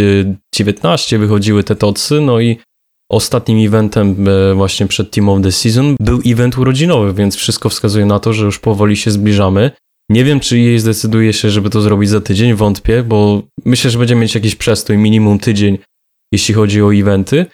19 0.54 1.18
wychodziły 1.18 1.64
te 1.64 1.76
tocy, 1.76 2.20
no 2.20 2.40
i 2.40 2.58
ostatnim 3.10 3.66
eventem 3.66 4.28
e, 4.28 4.54
właśnie 4.54 4.86
przed 4.86 5.10
Team 5.10 5.28
of 5.28 5.42
the 5.42 5.52
Season 5.52 5.96
był 6.00 6.20
event 6.26 6.58
urodzinowy, 6.58 7.14
więc 7.14 7.36
wszystko 7.36 7.68
wskazuje 7.68 8.06
na 8.06 8.18
to, 8.18 8.32
że 8.32 8.44
już 8.44 8.58
powoli 8.58 8.96
się 8.96 9.10
zbliżamy. 9.10 9.70
Nie 10.10 10.24
wiem, 10.24 10.40
czy 10.40 10.58
jej 10.58 10.78
zdecyduje 10.78 11.32
się, 11.32 11.50
żeby 11.50 11.70
to 11.70 11.80
zrobić 11.80 12.10
za 12.10 12.20
tydzień, 12.20 12.54
wątpię, 12.54 13.02
bo 13.02 13.42
myślę, 13.64 13.90
że 13.90 13.98
będziemy 13.98 14.20
mieć 14.20 14.34
jakiś 14.34 14.54
przestój, 14.54 14.98
minimum 14.98 15.38
tydzień, 15.38 15.78
jeśli 16.32 16.54
chodzi 16.54 16.82
o 16.82 16.94
eventy, 16.94 17.46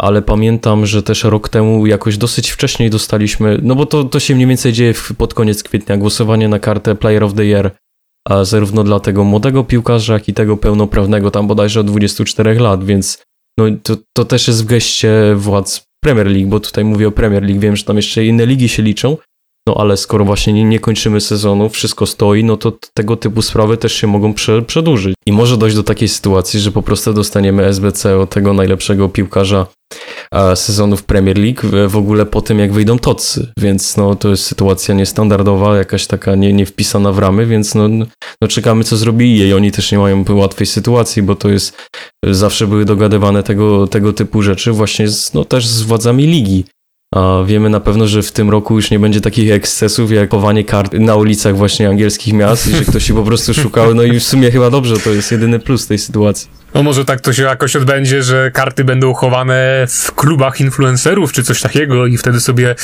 ale 0.00 0.22
pamiętam, 0.22 0.86
że 0.86 1.02
też 1.02 1.24
rok 1.24 1.48
temu 1.48 1.86
jakoś 1.86 2.16
dosyć 2.16 2.50
wcześniej 2.50 2.90
dostaliśmy, 2.90 3.58
no 3.62 3.74
bo 3.74 3.86
to, 3.86 4.04
to 4.04 4.20
się 4.20 4.34
mniej 4.34 4.46
więcej 4.46 4.72
dzieje 4.72 4.94
pod 5.18 5.34
koniec 5.34 5.62
kwietnia, 5.62 5.96
głosowanie 5.96 6.48
na 6.48 6.58
kartę 6.58 6.94
Player 6.94 7.24
of 7.24 7.34
the 7.34 7.44
Year, 7.44 7.70
a 8.28 8.44
zarówno 8.44 8.84
dla 8.84 9.00
tego 9.00 9.24
młodego 9.24 9.64
piłkarza, 9.64 10.12
jak 10.12 10.28
i 10.28 10.34
tego 10.34 10.56
pełnoprawnego, 10.56 11.30
tam 11.30 11.46
bodajże 11.46 11.80
od 11.80 11.86
24 11.86 12.54
lat, 12.54 12.84
więc 12.84 13.22
no 13.58 13.64
to, 13.82 13.96
to 14.16 14.24
też 14.24 14.48
jest 14.48 14.64
w 14.64 14.66
geście 14.66 15.34
władz 15.36 15.84
Premier 16.04 16.26
League, 16.26 16.48
bo 16.48 16.60
tutaj 16.60 16.84
mówię 16.84 17.08
o 17.08 17.12
Premier 17.12 17.42
League, 17.42 17.60
wiem, 17.60 17.76
że 17.76 17.84
tam 17.84 17.96
jeszcze 17.96 18.24
inne 18.24 18.46
ligi 18.46 18.68
się 18.68 18.82
liczą, 18.82 19.16
no 19.68 19.74
ale 19.78 19.96
skoro 19.96 20.24
właśnie 20.24 20.52
nie, 20.52 20.64
nie 20.64 20.80
kończymy 20.80 21.20
sezonu, 21.20 21.68
wszystko 21.68 22.06
stoi, 22.06 22.44
no 22.44 22.56
to 22.56 22.72
tego 22.94 23.16
typu 23.16 23.42
sprawy 23.42 23.76
też 23.76 23.92
się 23.92 24.06
mogą 24.06 24.34
prze, 24.34 24.62
przedłużyć. 24.62 25.14
I 25.26 25.32
może 25.32 25.56
dojść 25.56 25.76
do 25.76 25.82
takiej 25.82 26.08
sytuacji, 26.08 26.60
że 26.60 26.72
po 26.72 26.82
prostu 26.82 27.12
dostaniemy 27.12 27.64
SBC 27.64 28.18
od 28.18 28.30
tego 28.30 28.52
najlepszego 28.52 29.08
piłkarza 29.08 29.66
sezonu 30.54 30.96
w 30.96 31.04
Premier 31.04 31.38
League 31.38 31.88
w 31.88 31.96
ogóle 31.96 32.26
po 32.26 32.42
tym, 32.42 32.58
jak 32.58 32.72
wyjdą 32.72 32.98
tocy, 32.98 33.52
więc 33.58 33.96
no 33.96 34.14
to 34.14 34.28
jest 34.28 34.44
sytuacja 34.44 34.94
niestandardowa, 34.94 35.76
jakaś 35.76 36.06
taka 36.06 36.34
nie, 36.34 36.52
nie 36.52 36.66
wpisana 36.66 37.12
w 37.12 37.18
ramy, 37.18 37.46
więc 37.46 37.74
no, 37.74 37.88
no 38.42 38.48
czekamy, 38.48 38.84
co 38.84 38.96
zrobi 38.96 39.38
jej. 39.38 39.54
Oni 39.54 39.72
też 39.72 39.92
nie 39.92 39.98
mają 39.98 40.24
łatwej 40.30 40.66
sytuacji, 40.66 41.22
bo 41.22 41.34
to 41.34 41.48
jest, 41.48 41.76
zawsze 42.24 42.66
były 42.66 42.84
dogadywane 42.84 43.42
tego, 43.42 43.86
tego 43.86 44.12
typu 44.12 44.42
rzeczy 44.42 44.72
właśnie 44.72 45.08
z, 45.08 45.34
no 45.34 45.44
też 45.44 45.66
z 45.66 45.82
władzami 45.82 46.26
ligi. 46.26 46.64
A 47.12 47.42
wiemy 47.46 47.70
na 47.70 47.80
pewno, 47.80 48.06
że 48.06 48.22
w 48.22 48.32
tym 48.32 48.50
roku 48.50 48.76
już 48.76 48.90
nie 48.90 48.98
będzie 48.98 49.20
takich 49.20 49.52
ekscesów 49.52 50.12
jak 50.12 50.30
chowanie 50.30 50.64
kart 50.64 50.92
na 50.92 51.16
ulicach 51.16 51.56
właśnie 51.56 51.88
angielskich 51.88 52.34
miast 52.34 52.68
i 52.68 52.76
że 52.76 52.84
ktoś 52.84 53.04
się 53.04 53.14
po 53.14 53.22
prostu 53.22 53.54
szukał. 53.54 53.94
No 53.94 54.02
i 54.02 54.20
w 54.20 54.24
sumie 54.24 54.50
chyba 54.50 54.70
dobrze, 54.70 54.96
to 54.96 55.10
jest 55.10 55.32
jedyny 55.32 55.58
plus 55.58 55.86
tej 55.86 55.98
sytuacji. 55.98 56.61
No 56.74 56.82
może 56.82 57.04
tak 57.04 57.20
to 57.20 57.32
się 57.32 57.42
jakoś 57.42 57.76
odbędzie, 57.76 58.22
że 58.22 58.50
karty 58.50 58.84
będą 58.84 59.14
chowane 59.14 59.86
w 59.88 60.12
klubach 60.12 60.60
influencerów 60.60 61.32
czy 61.32 61.42
coś 61.42 61.60
takiego 61.60 62.06
i 62.06 62.18
wtedy 62.18 62.40
sobie 62.40 62.74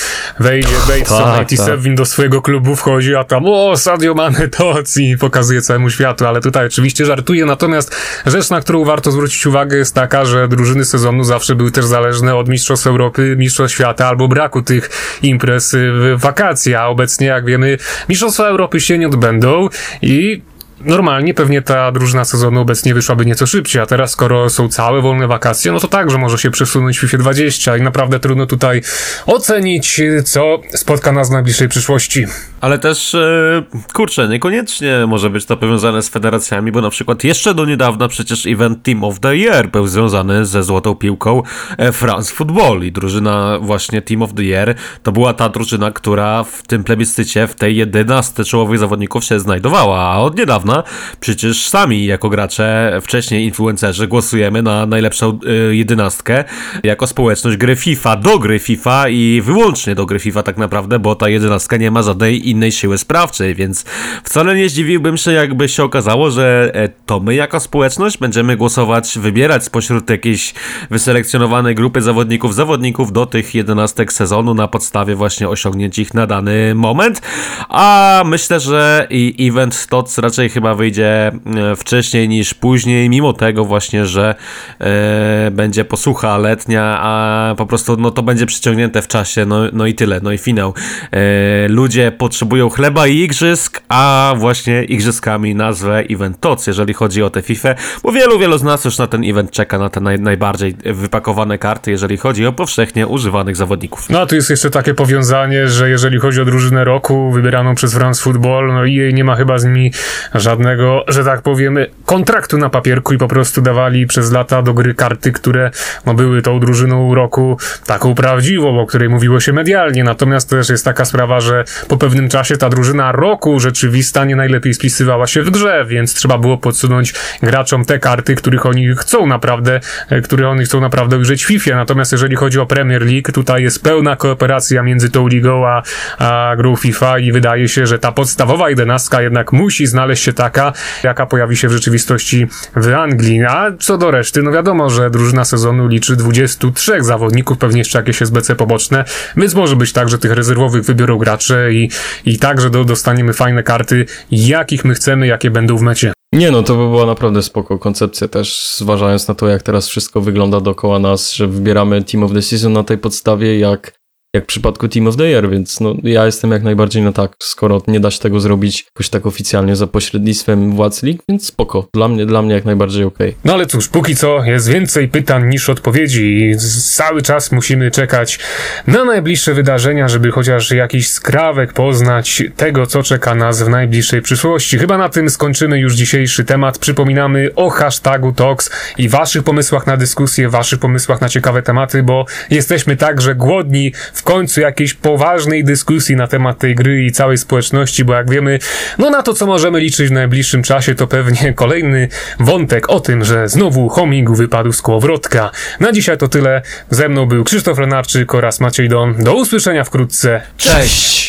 wejdzie 0.40 0.74
Bateson 0.88 1.22
tak, 1.22 1.48
97 1.48 1.84
tak. 1.84 1.94
do 1.94 2.04
swojego 2.04 2.42
klubu, 2.42 2.76
wchodzi, 2.76 3.16
a 3.16 3.24
tam 3.24 3.42
o, 3.46 3.76
Sadio 3.76 4.14
Mane 4.14 4.48
toc 4.48 4.96
i 4.96 5.18
pokazuje 5.18 5.62
całemu 5.62 5.90
światu, 5.90 6.26
ale 6.26 6.40
tutaj 6.40 6.66
oczywiście 6.66 7.04
żartuję, 7.04 7.46
natomiast 7.46 7.96
rzecz, 8.26 8.50
na 8.50 8.60
którą 8.60 8.84
warto 8.84 9.12
zwrócić 9.12 9.46
uwagę 9.46 9.76
jest 9.76 9.94
taka, 9.94 10.24
że 10.24 10.48
drużyny 10.48 10.84
sezonu 10.84 11.24
zawsze 11.24 11.54
były 11.54 11.70
też 11.70 11.84
zależne 11.84 12.36
od 12.36 12.48
Mistrzostw 12.48 12.86
Europy, 12.86 13.36
Mistrzostw 13.38 13.74
Świata 13.74 14.08
albo 14.08 14.28
braku 14.28 14.62
tych 14.62 14.90
imprez 15.22 15.76
w 15.76 16.14
wakacje, 16.16 16.80
a 16.80 16.86
obecnie 16.86 17.26
jak 17.26 17.44
wiemy 17.44 17.78
Mistrzostwa 18.08 18.48
Europy 18.48 18.80
się 18.80 18.98
nie 18.98 19.06
odbędą 19.06 19.68
i 20.02 20.42
normalnie 20.80 21.34
pewnie 21.34 21.62
ta 21.62 21.92
drużyna 21.92 22.24
sezonu 22.24 22.60
obecnie 22.60 22.94
wyszłaby 22.94 23.26
nieco 23.26 23.46
szybciej, 23.46 23.82
a 23.82 23.86
teraz 23.86 24.10
skoro 24.10 24.50
są 24.50 24.68
całe 24.68 25.02
wolne 25.02 25.26
wakacje, 25.26 25.72
no 25.72 25.80
to 25.80 25.88
także 25.88 26.18
może 26.18 26.38
się 26.38 26.50
przesunąć 26.50 26.98
w 26.98 27.00
FIFA 27.00 27.18
20 27.18 27.76
i 27.76 27.82
naprawdę 27.82 28.20
trudno 28.20 28.46
tutaj 28.46 28.82
ocenić, 29.26 30.00
co 30.24 30.60
spotka 30.74 31.12
nas 31.12 31.28
w 31.28 31.32
najbliższej 31.32 31.68
przyszłości. 31.68 32.26
Ale 32.60 32.78
też, 32.78 33.14
e, 33.14 33.62
kurczę, 33.92 34.28
niekoniecznie 34.28 35.06
może 35.08 35.30
być 35.30 35.44
to 35.44 35.56
powiązane 35.56 36.02
z 36.02 36.08
federacjami, 36.08 36.72
bo 36.72 36.80
na 36.80 36.90
przykład 36.90 37.24
jeszcze 37.24 37.54
do 37.54 37.64
niedawna 37.64 38.08
przecież 38.08 38.46
event 38.46 38.82
Team 38.82 39.04
of 39.04 39.20
the 39.20 39.36
Year 39.36 39.70
był 39.70 39.86
związany 39.86 40.46
ze 40.46 40.62
złotą 40.62 40.94
piłką 40.94 41.42
e, 41.78 41.92
France 41.92 42.34
Football. 42.34 42.82
I 42.82 42.92
drużyna 42.92 43.58
właśnie 43.60 44.02
Team 44.02 44.22
of 44.22 44.34
the 44.34 44.42
Year 44.42 44.74
to 45.02 45.12
była 45.12 45.34
ta 45.34 45.48
drużyna, 45.48 45.90
która 45.90 46.44
w 46.44 46.62
tym 46.62 46.84
plebiscycie, 46.84 47.46
w 47.46 47.54
tej 47.54 47.76
11 47.76 48.44
czołowych 48.44 48.78
zawodników 48.78 49.24
się 49.24 49.40
znajdowała, 49.40 50.00
a 50.00 50.18
od 50.18 50.38
niedawna 50.38 50.82
przecież 51.20 51.68
sami 51.68 52.06
jako 52.06 52.28
gracze, 52.28 52.98
wcześniej 53.02 53.44
influencerzy 53.44 54.06
głosujemy 54.06 54.62
na 54.62 54.86
najlepszą 54.86 55.38
y, 55.70 55.76
jedenastkę 55.76 56.44
jako 56.82 57.06
społeczność 57.06 57.56
gry 57.56 57.76
FIFA, 57.76 58.16
do 58.16 58.38
gry 58.38 58.58
FIFA 58.58 59.08
i 59.08 59.42
wyłącznie 59.44 59.94
do 59.94 60.06
gry 60.06 60.18
FIFA 60.18 60.42
tak 60.42 60.56
naprawdę, 60.56 60.98
bo 60.98 61.14
ta 61.14 61.28
jedenastka 61.28 61.76
nie 61.76 61.90
ma 61.90 62.02
żadnej 62.02 62.47
innej 62.50 62.72
siły 62.72 62.98
sprawczej, 62.98 63.54
więc 63.54 63.84
wcale 64.24 64.56
nie 64.56 64.68
zdziwiłbym 64.68 65.16
się, 65.16 65.32
jakby 65.32 65.68
się 65.68 65.84
okazało, 65.84 66.30
że 66.30 66.70
e, 66.74 66.88
to 66.88 67.20
my 67.20 67.34
jako 67.34 67.60
społeczność 67.60 68.18
będziemy 68.18 68.56
głosować, 68.56 69.18
wybierać 69.18 69.64
spośród 69.64 70.10
jakiejś 70.10 70.54
wyselekcjonowanej 70.90 71.74
grupy 71.74 72.02
zawodników, 72.02 72.54
zawodników 72.54 73.12
do 73.12 73.26
tych 73.26 73.54
jedenastek 73.54 74.12
sezonu 74.12 74.54
na 74.54 74.68
podstawie 74.68 75.14
właśnie 75.14 75.48
osiągnięć 75.48 75.98
ich 75.98 76.14
na 76.14 76.26
dany 76.26 76.74
moment, 76.74 77.22
a 77.68 78.22
myślę, 78.26 78.60
że 78.60 79.06
i 79.10 79.48
event 79.48 79.86
TOTS 79.86 80.18
raczej 80.18 80.48
chyba 80.48 80.74
wyjdzie 80.74 81.26
e, 81.26 81.76
wcześniej 81.76 82.28
niż 82.28 82.54
później, 82.54 83.10
mimo 83.10 83.32
tego 83.32 83.64
właśnie, 83.64 84.06
że 84.06 84.34
e, 84.80 85.50
będzie 85.50 85.84
posłucha 85.84 86.38
letnia, 86.38 86.98
a 87.00 87.54
po 87.56 87.66
prostu 87.66 87.96
no 87.96 88.10
to 88.10 88.22
będzie 88.22 88.46
przyciągnięte 88.46 89.02
w 89.02 89.08
czasie, 89.08 89.46
no, 89.46 89.60
no 89.72 89.86
i 89.86 89.94
tyle, 89.94 90.20
no 90.22 90.32
i 90.32 90.38
finał. 90.38 90.74
E, 91.12 91.68
ludzie 91.68 92.12
potrzebują 92.12 92.37
potrzebują 92.38 92.68
chleba 92.68 93.06
i 93.06 93.18
igrzysk, 93.18 93.80
a 93.88 94.34
właśnie 94.36 94.84
igrzyskami 94.84 95.54
nazwę 95.54 96.04
Event 96.10 96.40
TOC, 96.40 96.66
jeżeli 96.66 96.94
chodzi 96.94 97.22
o 97.22 97.30
tę 97.30 97.42
FIFA, 97.42 97.74
bo 98.02 98.12
wielu, 98.12 98.38
wielu 98.38 98.58
z 98.58 98.62
nas 98.62 98.84
już 98.84 98.98
na 98.98 99.06
ten 99.06 99.24
event 99.24 99.50
czeka, 99.50 99.78
na 99.78 99.90
te 99.90 100.00
naj, 100.00 100.20
najbardziej 100.20 100.76
wypakowane 100.84 101.58
karty, 101.58 101.90
jeżeli 101.90 102.16
chodzi 102.16 102.46
o 102.46 102.52
powszechnie 102.52 103.06
używanych 103.06 103.56
zawodników. 103.56 104.10
No 104.10 104.20
a 104.20 104.26
tu 104.26 104.34
jest 104.34 104.50
jeszcze 104.50 104.70
takie 104.70 104.94
powiązanie, 104.94 105.68
że 105.68 105.90
jeżeli 105.90 106.18
chodzi 106.18 106.40
o 106.40 106.44
drużynę 106.44 106.84
roku 106.84 107.30
wybieraną 107.30 107.74
przez 107.74 107.94
France 107.94 108.22
Football, 108.22 108.66
no 108.66 108.84
i 108.84 108.94
jej 108.94 109.14
nie 109.14 109.24
ma 109.24 109.36
chyba 109.36 109.58
z 109.58 109.64
nimi 109.64 109.92
żadnego, 110.34 111.04
że 111.08 111.24
tak 111.24 111.42
powiemy, 111.42 111.86
kontraktu 112.06 112.58
na 112.58 112.70
papierku 112.70 113.14
i 113.14 113.18
po 113.18 113.28
prostu 113.28 113.62
dawali 113.62 114.06
przez 114.06 114.32
lata 114.32 114.62
do 114.62 114.74
gry 114.74 114.94
karty, 114.94 115.32
które 115.32 115.70
no, 116.06 116.14
były 116.14 116.42
tą 116.42 116.60
drużyną 116.60 117.14
roku 117.14 117.58
taką 117.86 118.14
prawdziwą, 118.14 118.80
o 118.80 118.86
której 118.86 119.08
mówiło 119.08 119.40
się 119.40 119.52
medialnie. 119.52 120.04
Natomiast 120.04 120.50
też 120.50 120.68
jest 120.68 120.84
taka 120.84 121.04
sprawa, 121.04 121.40
że 121.40 121.64
po 121.88 121.96
pewnym 121.96 122.27
czasie 122.28 122.56
ta 122.56 122.68
drużyna 122.68 123.12
roku 123.12 123.60
rzeczywista 123.60 124.24
nie 124.24 124.36
najlepiej 124.36 124.74
spisywała 124.74 125.26
się 125.26 125.42
w 125.42 125.50
grze, 125.50 125.84
więc 125.88 126.14
trzeba 126.14 126.38
było 126.38 126.58
podsunąć 126.58 127.14
graczom 127.42 127.84
te 127.84 127.98
karty, 127.98 128.34
których 128.34 128.66
oni 128.66 128.94
chcą 128.96 129.26
naprawdę, 129.26 129.80
e, 130.10 130.20
które 130.20 130.48
oni 130.48 130.64
chcą 130.64 130.80
naprawdę 130.80 131.16
ujrzeć 131.16 131.44
w 131.44 131.48
FIFA. 131.48 131.76
Natomiast 131.76 132.12
jeżeli 132.12 132.36
chodzi 132.36 132.60
o 132.60 132.66
Premier 132.66 133.02
League, 133.02 133.32
tutaj 133.32 133.62
jest 133.62 133.82
pełna 133.82 134.16
kooperacja 134.16 134.82
między 134.82 135.10
tą 135.10 135.28
ligą 135.28 135.66
a, 135.66 135.82
a 136.18 136.56
grą 136.56 136.76
FIFA 136.76 137.18
i 137.18 137.32
wydaje 137.32 137.68
się, 137.68 137.86
że 137.86 137.98
ta 137.98 138.12
podstawowa 138.12 138.70
jedenastka 138.70 139.22
jednak 139.22 139.52
musi 139.52 139.86
znaleźć 139.86 140.22
się 140.22 140.32
taka, 140.32 140.72
jaka 141.02 141.26
pojawi 141.26 141.56
się 141.56 141.68
w 141.68 141.72
rzeczywistości 141.72 142.46
w 142.76 142.88
Anglii. 142.94 143.44
A 143.44 143.72
co 143.78 143.98
do 143.98 144.10
reszty, 144.10 144.42
no 144.42 144.52
wiadomo, 144.52 144.90
że 144.90 145.10
drużyna 145.10 145.44
sezonu 145.44 145.86
liczy 145.86 146.16
23 146.16 147.04
zawodników, 147.04 147.58
pewnie 147.58 147.78
jeszcze 147.78 147.98
jakieś 147.98 148.22
SBC 148.22 148.56
poboczne, 148.56 149.04
więc 149.36 149.54
może 149.54 149.76
być 149.76 149.92
tak, 149.92 150.08
że 150.08 150.18
tych 150.18 150.32
rezerwowych 150.32 150.84
wybiorą 150.84 151.18
gracze 151.18 151.72
i, 151.72 151.90
i 152.26 152.38
także 152.38 152.70
do, 152.70 152.84
dostaniemy 152.84 153.32
fajne 153.32 153.62
karty, 153.62 154.06
jakich 154.30 154.84
my 154.84 154.94
chcemy, 154.94 155.26
jakie 155.26 155.50
będą 155.50 155.76
w 155.76 155.82
mecie. 155.82 156.12
Nie 156.32 156.50
no, 156.50 156.62
to 156.62 156.74
by 156.74 156.88
była 156.88 157.06
naprawdę 157.06 157.42
spoko 157.42 157.78
koncepcja 157.78 158.28
też, 158.28 158.74
zważając 158.76 159.28
na 159.28 159.34
to, 159.34 159.48
jak 159.48 159.62
teraz 159.62 159.88
wszystko 159.88 160.20
wygląda 160.20 160.60
dookoła 160.60 160.98
nas, 160.98 161.32
że 161.32 161.46
wybieramy 161.46 162.04
Team 162.04 162.24
of 162.24 162.32
the 162.32 162.42
Season 162.42 162.72
na 162.72 162.84
tej 162.84 162.98
podstawie, 162.98 163.58
jak 163.58 163.92
jak 164.34 164.44
w 164.44 164.46
przypadku 164.46 164.88
Team 164.88 165.06
of 165.06 165.16
the 165.16 165.24
Year, 165.24 165.50
więc 165.50 165.80
no, 165.80 165.94
ja 166.02 166.26
jestem 166.26 166.50
jak 166.50 166.62
najbardziej 166.62 167.02
na 167.02 167.12
tak, 167.12 167.32
skoro 167.38 167.82
nie 167.86 168.00
da 168.00 168.10
się 168.10 168.20
tego 168.20 168.40
zrobić 168.40 168.84
jakoś 168.94 169.08
tak 169.08 169.26
oficjalnie 169.26 169.76
za 169.76 169.86
pośrednictwem 169.86 170.72
władz 170.72 171.02
lig, 171.02 171.22
więc 171.28 171.46
spoko, 171.46 171.88
dla 171.94 172.08
mnie, 172.08 172.26
dla 172.26 172.42
mnie 172.42 172.54
jak 172.54 172.64
najbardziej 172.64 173.04
okej. 173.04 173.28
Okay. 173.28 173.40
No 173.44 173.52
ale 173.52 173.66
cóż, 173.66 173.88
póki 173.88 174.16
co 174.16 174.44
jest 174.44 174.68
więcej 174.68 175.08
pytań 175.08 175.48
niż 175.48 175.68
odpowiedzi 175.68 176.22
i 176.22 176.56
cały 176.96 177.22
czas 177.22 177.52
musimy 177.52 177.90
czekać 177.90 178.38
na 178.86 179.04
najbliższe 179.04 179.54
wydarzenia, 179.54 180.08
żeby 180.08 180.30
chociaż 180.30 180.70
jakiś 180.70 181.10
skrawek 181.10 181.72
poznać 181.72 182.42
tego, 182.56 182.86
co 182.86 183.02
czeka 183.02 183.34
nas 183.34 183.62
w 183.62 183.68
najbliższej 183.68 184.22
przyszłości. 184.22 184.78
Chyba 184.78 184.98
na 184.98 185.08
tym 185.08 185.30
skończymy 185.30 185.78
już 185.78 185.94
dzisiejszy 185.94 186.44
temat. 186.44 186.78
Przypominamy 186.78 187.50
o 187.56 187.70
hashtagu 187.70 188.32
TOX 188.32 188.70
i 188.98 189.08
waszych 189.08 189.42
pomysłach 189.42 189.86
na 189.86 189.96
dyskusję, 189.96 190.48
waszych 190.48 190.78
pomysłach 190.78 191.20
na 191.20 191.28
ciekawe 191.28 191.62
tematy, 191.62 192.02
bo 192.02 192.24
jesteśmy 192.50 192.96
także 192.96 193.34
głodni 193.34 193.92
w 194.18 194.22
końcu 194.28 194.60
jakiejś 194.60 194.94
poważnej 194.94 195.64
dyskusji 195.64 196.16
na 196.16 196.26
temat 196.26 196.58
tej 196.58 196.74
gry 196.74 197.04
i 197.04 197.12
całej 197.12 197.38
społeczności, 197.38 198.04
bo 198.04 198.14
jak 198.14 198.30
wiemy, 198.30 198.58
no 198.98 199.10
na 199.10 199.22
to, 199.22 199.34
co 199.34 199.46
możemy 199.46 199.80
liczyć 199.80 200.08
w 200.08 200.12
najbliższym 200.12 200.62
czasie, 200.62 200.94
to 200.94 201.06
pewnie 201.06 201.52
kolejny 201.62 202.08
wątek 202.40 202.90
o 202.90 203.00
tym, 203.00 203.24
że 203.24 203.48
znowu 203.48 203.88
homing 203.88 204.30
wypadł 204.30 204.72
z 204.72 204.82
kołowrotka. 204.82 205.50
Na 205.80 205.92
dzisiaj 205.92 206.18
to 206.18 206.28
tyle. 206.28 206.62
Ze 206.90 207.08
mną 207.08 207.26
był 207.26 207.44
Krzysztof 207.44 207.78
Renarczyk 207.78 208.34
oraz 208.34 208.60
Maciej 208.60 208.88
Don. 208.88 209.14
Do 209.14 209.34
usłyszenia 209.34 209.84
wkrótce. 209.84 210.40
Cześć! 210.56 211.28